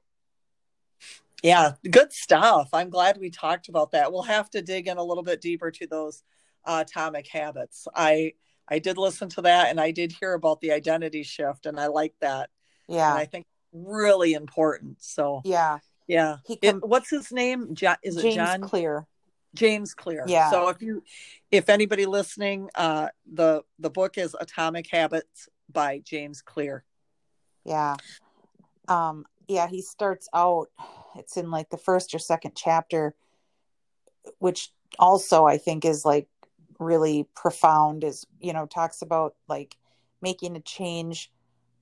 Yeah 1.42 1.72
good 1.90 2.12
stuff. 2.12 2.68
I'm 2.74 2.90
glad 2.90 3.16
we 3.16 3.30
talked 3.30 3.70
about 3.70 3.92
that. 3.92 4.12
We'll 4.12 4.24
have 4.24 4.50
to 4.50 4.60
dig 4.60 4.88
in 4.88 4.98
a 4.98 5.02
little 5.02 5.24
bit 5.24 5.40
deeper 5.40 5.70
to 5.70 5.86
those 5.86 6.22
uh, 6.66 6.84
atomic 6.86 7.28
habits. 7.28 7.88
I 7.94 8.34
I 8.68 8.78
did 8.78 8.98
listen 8.98 9.28
to 9.30 9.42
that 9.42 9.70
and 9.70 9.80
I 9.80 9.90
did 9.90 10.12
hear 10.12 10.34
about 10.34 10.60
the 10.60 10.72
identity 10.72 11.22
shift 11.22 11.66
and 11.66 11.78
I 11.78 11.86
like 11.86 12.14
that. 12.20 12.50
Yeah. 12.88 13.10
And 13.10 13.18
I 13.18 13.24
think 13.24 13.46
really 13.72 14.34
important. 14.34 15.02
So 15.02 15.42
yeah. 15.44 15.78
Yeah. 16.06 16.36
He 16.46 16.56
com- 16.56 16.78
it, 16.78 16.86
what's 16.86 17.10
his 17.10 17.32
name? 17.32 17.74
John, 17.74 17.96
is 18.02 18.16
James 18.16 18.34
it 18.34 18.36
John 18.36 18.60
Clear? 18.62 19.06
James 19.54 19.94
Clear. 19.94 20.24
Yeah. 20.26 20.50
So 20.50 20.68
if 20.68 20.82
you 20.82 21.02
if 21.50 21.68
anybody 21.68 22.06
listening, 22.06 22.70
uh 22.74 23.08
the 23.32 23.62
the 23.78 23.90
book 23.90 24.18
is 24.18 24.36
Atomic 24.38 24.88
Habits 24.90 25.48
by 25.72 26.00
James 26.00 26.42
Clear. 26.42 26.84
Yeah. 27.64 27.96
Um 28.88 29.24
yeah, 29.48 29.68
he 29.68 29.82
starts 29.82 30.28
out 30.34 30.68
it's 31.16 31.36
in 31.36 31.50
like 31.50 31.70
the 31.70 31.78
first 31.78 32.14
or 32.14 32.18
second 32.18 32.52
chapter 32.56 33.14
which 34.38 34.72
also 34.98 35.44
I 35.44 35.58
think 35.58 35.84
is 35.84 36.04
like 36.04 36.28
really 36.78 37.26
profound 37.34 38.04
is 38.04 38.26
you 38.40 38.52
know 38.52 38.66
talks 38.66 39.02
about 39.02 39.34
like 39.48 39.76
making 40.22 40.56
a 40.56 40.60
change 40.60 41.32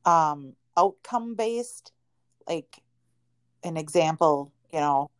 um 0.04 0.54
outcome 0.76 1.34
based 1.34 1.92
like 2.48 2.80
an 3.62 3.76
example 3.76 4.52
you 4.72 4.80
know 4.80 5.10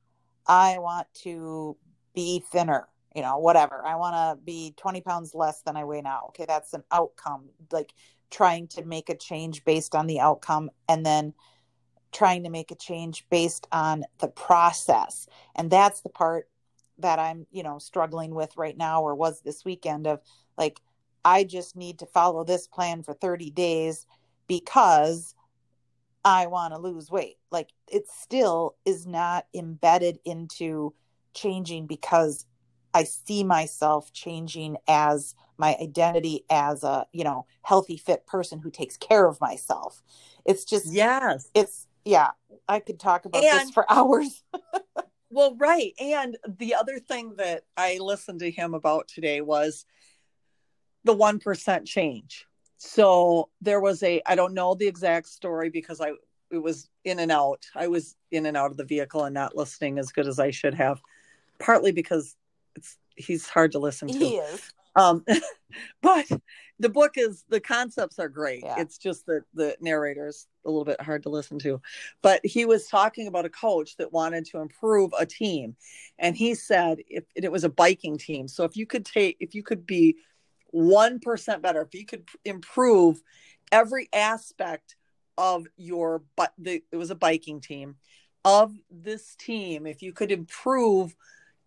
i 0.46 0.78
want 0.78 1.06
to 1.14 1.76
be 2.14 2.42
thinner 2.52 2.87
you 3.14 3.22
know 3.22 3.38
whatever. 3.38 3.82
I 3.87 3.94
want 3.94 4.14
to 4.14 4.44
be 4.44 4.74
20 4.76 5.00
pounds 5.00 5.34
less 5.34 5.62
than 5.62 5.76
i 5.76 5.84
weigh 5.84 6.02
now. 6.02 6.26
Okay 6.28 6.44
that's 6.46 6.74
an 6.74 6.82
outcome. 6.90 7.48
Like 7.70 7.94
trying 8.30 8.66
to 8.68 8.84
make 8.84 9.08
a 9.08 9.16
change 9.16 9.64
based 9.64 9.94
on 9.94 10.06
the 10.06 10.20
outcome 10.20 10.70
and 10.88 11.06
then 11.06 11.32
trying 12.12 12.42
to 12.42 12.50
make 12.50 12.70
a 12.70 12.76
change 12.76 13.24
based 13.30 13.66
on 13.72 14.04
the 14.18 14.28
process. 14.28 15.28
And 15.54 15.70
that's 15.70 16.00
the 16.00 16.08
part 16.08 16.48
that 16.98 17.18
I'm, 17.18 17.46
you 17.50 17.62
know, 17.62 17.78
struggling 17.78 18.35
with 18.35 18.57
right 18.57 18.76
now 18.76 19.02
or 19.02 19.14
was 19.14 19.40
this 19.40 19.64
weekend 19.64 20.07
of 20.07 20.20
like, 20.57 20.80
I 21.24 21.44
just 21.44 21.76
need 21.76 21.98
to 22.00 22.07
follow 22.07 22.44
this 22.44 22.66
plan 22.66 23.02
for 23.02 23.14
30 23.14 23.50
days 23.50 24.07
because 24.46 25.35
I 26.24 26.46
want 26.46 26.72
to 26.74 26.78
lose 26.78 27.11
weight. 27.11 27.37
Like 27.50 27.70
it 27.88 28.09
still 28.09 28.76
is 28.85 29.07
not 29.07 29.46
embedded 29.54 30.18
into 30.24 30.94
changing 31.35 31.87
because 31.87 32.46
I 32.94 33.04
see 33.04 33.42
myself 33.42 34.12
changing 34.12 34.76
as 34.87 35.35
my 35.59 35.76
identity 35.80 36.44
as 36.48 36.85
a, 36.85 37.07
you 37.12 37.24
know, 37.24 37.46
healthy, 37.62 37.96
fit 37.96 38.26
person 38.26 38.61
who 38.61 38.70
takes 38.70 38.96
care 38.96 39.26
of 39.26 39.40
myself. 39.40 40.02
It's 40.44 40.64
just, 40.64 40.87
yes, 40.87 41.50
it's, 41.54 41.87
yeah, 42.04 42.30
I 42.68 42.80
could 42.80 43.00
talk 43.00 43.24
about 43.24 43.44
and, 43.44 43.61
this 43.61 43.70
for 43.70 43.85
hours. 43.90 44.42
Well, 45.35 45.57
right. 45.57 45.92
And 45.99 46.38
the 46.47 46.77
other 46.77 47.01
thing 47.01 47.35
that 47.38 47.64
I 47.77 47.99
listened 47.99 48.38
to 48.38 48.53
him 48.53 48.73
about 48.73 49.09
today 49.09 49.40
was 49.40 49.85
the 51.03 51.12
1% 51.12 51.85
change. 51.87 52.47
So 52.77 53.49
there 53.61 53.81
was 53.81 54.05
a, 54.05 54.23
I 54.27 54.37
don't 54.37 54.55
know 54.55 54.77
the 54.77 54.87
exact 54.87 55.27
story 55.27 55.70
because 55.70 56.01
I, 56.01 56.12
it 56.53 56.62
was 56.62 56.88
in 57.03 57.18
and 57.18 57.33
out. 57.33 57.66
I 57.75 57.88
was 57.88 58.14
in 58.31 58.47
and 58.47 58.57
out 58.57 58.70
of 58.70 58.77
the 58.77 58.85
vehicle 58.85 59.25
and 59.25 59.35
not 59.35 59.57
listening 59.57 59.99
as 59.99 60.12
good 60.12 60.29
as 60.29 60.38
I 60.38 60.53
should 60.53 60.75
have, 60.75 61.01
partly 61.59 61.90
because 61.90 62.37
it's, 62.77 62.97
he's 63.16 63.49
hard 63.49 63.73
to 63.73 63.81
listen 63.81 64.07
to. 64.07 64.16
He 64.16 64.37
is. 64.37 64.73
Um, 64.94 65.25
but 66.01 66.27
the 66.78 66.88
book 66.88 67.12
is 67.16 67.44
the 67.48 67.60
concepts 67.60 68.18
are 68.18 68.28
great. 68.28 68.62
Yeah. 68.64 68.76
It's 68.78 68.98
just 68.98 69.26
that 69.26 69.42
the 69.54 69.76
narrator 69.80 70.26
is 70.26 70.46
a 70.64 70.70
little 70.70 70.84
bit 70.84 71.00
hard 71.00 71.22
to 71.24 71.28
listen 71.28 71.58
to. 71.60 71.80
But 72.22 72.44
he 72.44 72.64
was 72.64 72.88
talking 72.88 73.26
about 73.26 73.44
a 73.44 73.50
coach 73.50 73.96
that 73.96 74.12
wanted 74.12 74.44
to 74.46 74.58
improve 74.58 75.12
a 75.18 75.26
team, 75.26 75.76
and 76.18 76.37
he 76.37 76.54
said 76.54 76.98
if 77.08 77.24
it 77.34 77.52
was 77.52 77.64
a 77.64 77.68
biking 77.68 78.18
team, 78.18 78.48
so 78.48 78.64
if 78.64 78.76
you 78.76 78.87
could 78.87 79.04
take 79.04 79.37
if 79.40 79.54
you 79.54 79.62
could 79.62 79.87
be 79.87 80.16
one 80.70 81.20
percent 81.20 81.62
better, 81.62 81.82
if 81.82 81.94
you 81.94 82.06
could 82.06 82.28
improve 82.44 83.22
every 83.70 84.08
aspect 84.12 84.96
of 85.37 85.66
your 85.76 86.22
but 86.37 86.52
the, 86.58 86.82
it 86.92 86.96
was 86.96 87.10
a 87.10 87.16
biking 87.16 87.60
team 87.60 87.96
of 88.44 88.72
this 88.90 89.34
team, 89.37 89.87
if 89.87 90.02
you 90.02 90.12
could 90.12 90.30
improve 90.30 91.16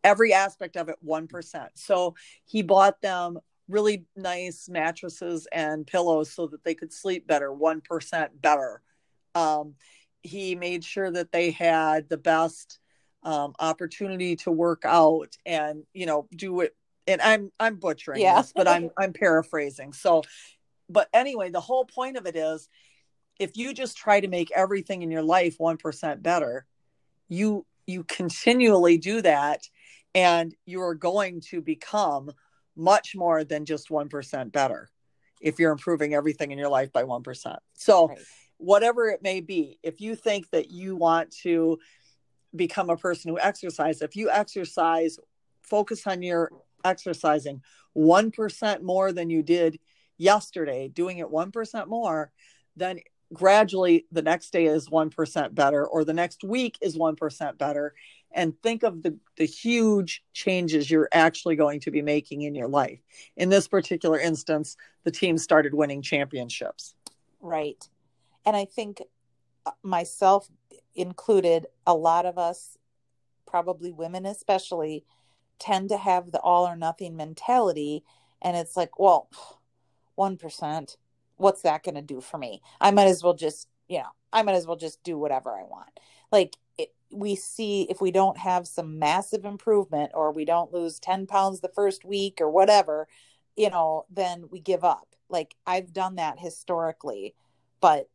every 0.04 0.34
aspect 0.34 0.78
of 0.78 0.90
it 0.90 0.96
1%. 1.06 1.68
So 1.74 2.16
he 2.46 2.62
bought 2.62 3.02
them 3.02 3.40
really 3.68 4.06
nice 4.16 4.70
mattresses 4.70 5.48
and 5.52 5.86
pillows 5.86 6.32
so 6.32 6.48
that 6.48 6.64
they 6.64 6.74
could 6.74 6.94
sleep 6.94 7.28
better, 7.28 7.50
1% 7.52 8.30
better. 8.42 8.82
Um, 9.36 9.76
he 10.22 10.56
made 10.56 10.84
sure 10.84 11.12
that 11.12 11.32
they 11.32 11.52
had 11.52 12.10
the 12.10 12.18
best 12.18 12.80
um, 13.24 13.54
opportunity 13.60 14.36
to 14.38 14.52
work 14.52 14.84
out 14.86 15.36
and, 15.46 15.84
you 15.94 16.06
know, 16.06 16.28
do 16.36 16.62
it. 16.62 16.76
And 17.08 17.22
I'm, 17.22 17.52
I'm 17.60 17.76
butchering 17.76 18.22
yeah. 18.22 18.42
this, 18.42 18.54
but 18.56 18.68
I'm, 18.68 18.90
I'm 18.98 19.14
paraphrasing. 19.14 19.94
So, 19.94 20.24
but 20.90 21.10
anyway, 21.14 21.50
the 21.50 21.62
whole 21.62 21.86
point 21.86 22.18
of 22.18 22.26
it 22.26 22.36
is 22.36 22.70
if 23.40 23.56
you 23.58 23.74
just 23.74 23.98
try 23.98 24.20
to 24.20 24.28
make 24.28 24.52
everything 24.52 25.02
in 25.02 25.12
your 25.12 25.24
life 25.24 25.58
1% 25.58 26.22
better, 26.22 26.66
you, 27.30 27.66
you 27.86 28.04
continually 28.04 28.98
do 28.98 29.22
that 29.22 29.68
and 30.16 30.56
you're 30.66 30.96
going 30.96 31.42
to 31.42 31.62
become 31.62 32.32
much 32.78 33.16
more 33.16 33.44
than 33.44 33.66
just 33.66 33.90
1% 33.90 34.52
better 34.52 34.90
if 35.42 35.60
you're 35.60 35.72
improving 35.72 36.14
everything 36.14 36.52
in 36.52 36.58
your 36.58 36.70
life 36.70 36.92
by 36.92 37.04
1%. 37.04 37.58
So, 37.74 38.08
right. 38.08 38.18
whatever 38.58 39.08
it 39.08 39.22
may 39.22 39.42
be, 39.42 39.80
if 39.84 40.02
you 40.02 40.16
think 40.16 40.50
that 40.52 40.72
you 40.72 40.96
want 40.96 41.32
to 41.44 41.80
become 42.56 42.90
a 42.90 42.98
person 42.98 43.30
who 43.30 43.40
exercises, 43.40 44.02
if 44.02 44.16
you 44.16 44.30
exercise, 44.30 45.18
focus 45.62 46.08
on 46.08 46.22
your 46.22 46.52
exercising 46.86 47.62
1% 47.96 48.82
more 48.82 49.12
than 49.12 49.30
you 49.30 49.44
did 49.44 49.80
yesterday, 50.18 50.88
doing 50.88 51.18
it 51.18 51.28
1% 51.28 51.88
more, 51.88 52.32
then 52.76 53.00
gradually 53.34 54.06
the 54.12 54.22
next 54.22 54.52
day 54.52 54.66
is 54.66 54.90
1% 54.90 55.56
better 55.56 55.86
or 55.86 56.04
the 56.04 56.14
next 56.14 56.44
week 56.44 56.78
is 56.82 56.98
1% 56.98 57.58
better. 57.58 57.94
And 58.32 58.62
think 58.62 58.84
of 58.84 59.04
the 59.04 59.18
the 59.38 59.46
huge 59.46 60.24
changes 60.34 60.92
you're 60.92 61.10
actually 61.14 61.56
going 61.56 61.80
to 61.82 61.92
be 61.92 62.02
making 62.02 62.42
in 62.42 62.56
your 62.56 62.68
life. 62.68 63.00
In 63.36 63.50
this 63.50 63.68
particular 63.68 64.20
instance 64.20 64.76
the 65.04 65.12
team 65.12 65.38
started 65.38 65.74
winning 65.74 66.02
championships. 66.02 66.94
Right. 67.40 67.88
And 68.46 68.56
i 68.56 68.66
think 68.66 69.02
uh, 69.66 69.72
myself 69.82 70.50
included 70.96 71.68
a 71.86 71.94
lot 71.94 72.26
of 72.26 72.38
us 72.38 72.78
probably 73.46 73.92
women 73.92 74.26
especially 74.26 75.06
tend 75.58 75.90
to 75.90 75.98
have 75.98 76.32
the 76.32 76.40
all 76.40 76.68
or 76.68 76.76
nothing 76.76 77.16
mentality. 77.16 78.04
And 78.42 78.56
it's 78.56 78.78
like 78.78 79.00
well 79.00 79.30
1% 80.18 80.98
what's 81.38 81.62
that 81.62 81.84
going 81.84 81.96
to 81.96 82.02
do 82.02 82.22
for 82.22 82.38
me? 82.38 82.62
I 82.82 82.92
might 82.92 83.08
as 83.08 83.24
well 83.24 83.34
just 83.34 83.68
you 83.88 84.00
know 84.00 84.10
i 84.34 84.42
might 84.42 84.56
as 84.56 84.68
well 84.68 84.76
just 84.76 85.02
do 85.04 85.18
whatever 85.18 85.52
i 85.52 85.64
want. 85.64 86.00
Like 86.32 86.58
it, 86.78 86.94
we 87.12 87.36
see 87.36 87.84
if 87.84 88.02
we 88.02 88.12
don't 88.12 88.38
have 88.38 88.68
some 88.68 89.00
massive 89.00 89.46
improvement 89.46 90.12
or 90.14 90.32
we 90.32 90.46
don't 90.46 90.74
lose 90.74 91.00
10 91.00 91.26
pounds 91.28 91.62
the 91.62 91.72
first 91.74 92.04
week 92.04 92.40
or 92.42 92.50
whatever 92.50 93.08
you 93.56 93.70
know 93.70 94.06
then 94.10 94.46
we 94.52 94.60
give 94.60 94.84
up. 94.84 95.16
Like 95.30 95.56
i've 95.66 95.94
done 95.94 96.16
that 96.16 96.40
historically 96.40 97.36
but 97.80 98.10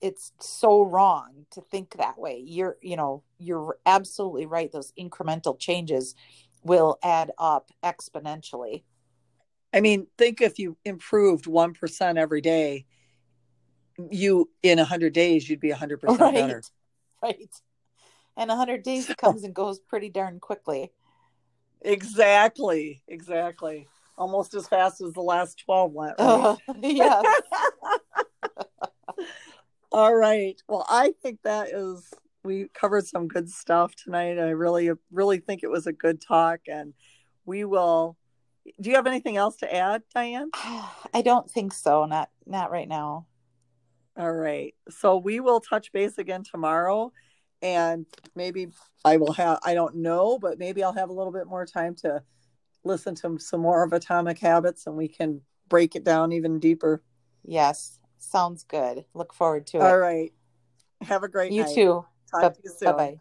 it's 0.00 0.32
so 0.40 0.82
wrong 0.82 1.46
to 1.52 1.60
think 1.60 1.96
that 1.96 2.18
way. 2.18 2.42
You're 2.44 2.76
you 2.82 2.96
know 2.96 3.22
you're 3.38 3.78
absolutely 3.86 4.46
right. 4.46 4.70
Those 4.70 4.92
incremental 4.98 5.58
changes 5.58 6.14
will 6.64 6.98
add 7.02 7.30
up 7.38 7.70
exponentially 7.82 8.82
i 9.72 9.80
mean 9.80 10.06
think 10.18 10.40
if 10.40 10.58
you 10.58 10.76
improved 10.84 11.46
1% 11.46 12.18
every 12.18 12.40
day 12.40 12.84
you 14.10 14.50
in 14.62 14.78
100 14.78 15.12
days 15.12 15.48
you'd 15.48 15.60
be 15.60 15.70
100% 15.70 16.18
right. 16.18 16.34
better 16.34 16.62
right 17.22 17.54
and 18.36 18.48
100 18.48 18.82
days 18.82 19.06
so, 19.06 19.14
comes 19.14 19.44
and 19.44 19.54
goes 19.54 19.78
pretty 19.80 20.08
darn 20.08 20.40
quickly 20.40 20.92
exactly 21.82 23.02
exactly 23.08 23.86
almost 24.16 24.54
as 24.54 24.68
fast 24.68 25.00
as 25.00 25.12
the 25.12 25.20
last 25.20 25.62
12 25.64 25.92
went 25.92 26.14
right? 26.18 26.58
uh, 26.68 26.74
yes 26.80 27.24
all 29.92 30.14
right. 30.14 30.60
Well, 30.68 30.86
I 30.88 31.12
think 31.22 31.40
that 31.42 31.68
is 31.68 32.12
we 32.44 32.68
covered 32.74 33.06
some 33.06 33.28
good 33.28 33.48
stuff 33.48 33.94
tonight. 33.94 34.38
I 34.38 34.50
really 34.50 34.90
really 35.10 35.38
think 35.38 35.62
it 35.62 35.70
was 35.70 35.86
a 35.86 35.92
good 35.92 36.20
talk 36.20 36.60
and 36.66 36.94
we 37.44 37.64
will 37.64 38.16
Do 38.80 38.90
you 38.90 38.96
have 38.96 39.06
anything 39.06 39.36
else 39.36 39.56
to 39.56 39.74
add, 39.74 40.02
Diane? 40.14 40.50
I 40.54 41.22
don't 41.22 41.50
think 41.50 41.72
so. 41.74 42.04
Not 42.04 42.30
not 42.46 42.70
right 42.70 42.88
now. 42.88 43.26
All 44.16 44.32
right. 44.32 44.74
So 44.90 45.16
we 45.16 45.40
will 45.40 45.60
touch 45.60 45.92
base 45.92 46.18
again 46.18 46.42
tomorrow 46.44 47.12
and 47.62 48.06
maybe 48.34 48.68
I 49.04 49.16
will 49.16 49.32
have 49.32 49.58
I 49.64 49.74
don't 49.74 49.96
know, 49.96 50.38
but 50.38 50.58
maybe 50.58 50.82
I'll 50.82 50.92
have 50.92 51.08
a 51.08 51.14
little 51.14 51.32
bit 51.32 51.46
more 51.46 51.64
time 51.64 51.94
to 51.96 52.22
listen 52.84 53.14
to 53.16 53.38
some 53.38 53.60
more 53.60 53.82
of 53.84 53.92
Atomic 53.92 54.38
Habits 54.38 54.86
and 54.86 54.96
we 54.96 55.08
can 55.08 55.40
break 55.68 55.96
it 55.96 56.04
down 56.04 56.32
even 56.32 56.58
deeper. 56.58 57.02
Yes. 57.44 57.98
Sounds 58.18 58.64
good. 58.64 59.04
Look 59.14 59.32
forward 59.32 59.66
to 59.68 59.78
it. 59.78 59.82
All 59.82 59.98
right. 59.98 60.32
Have 61.00 61.22
a 61.22 61.28
great 61.28 61.52
you 61.52 61.62
night. 61.62 61.74
too. 61.74 62.04
Talk 62.30 62.54
to 62.54 62.60
you 62.62 62.70
soon. 62.70 62.92
Bye 62.92 62.96
bye. 62.96 63.20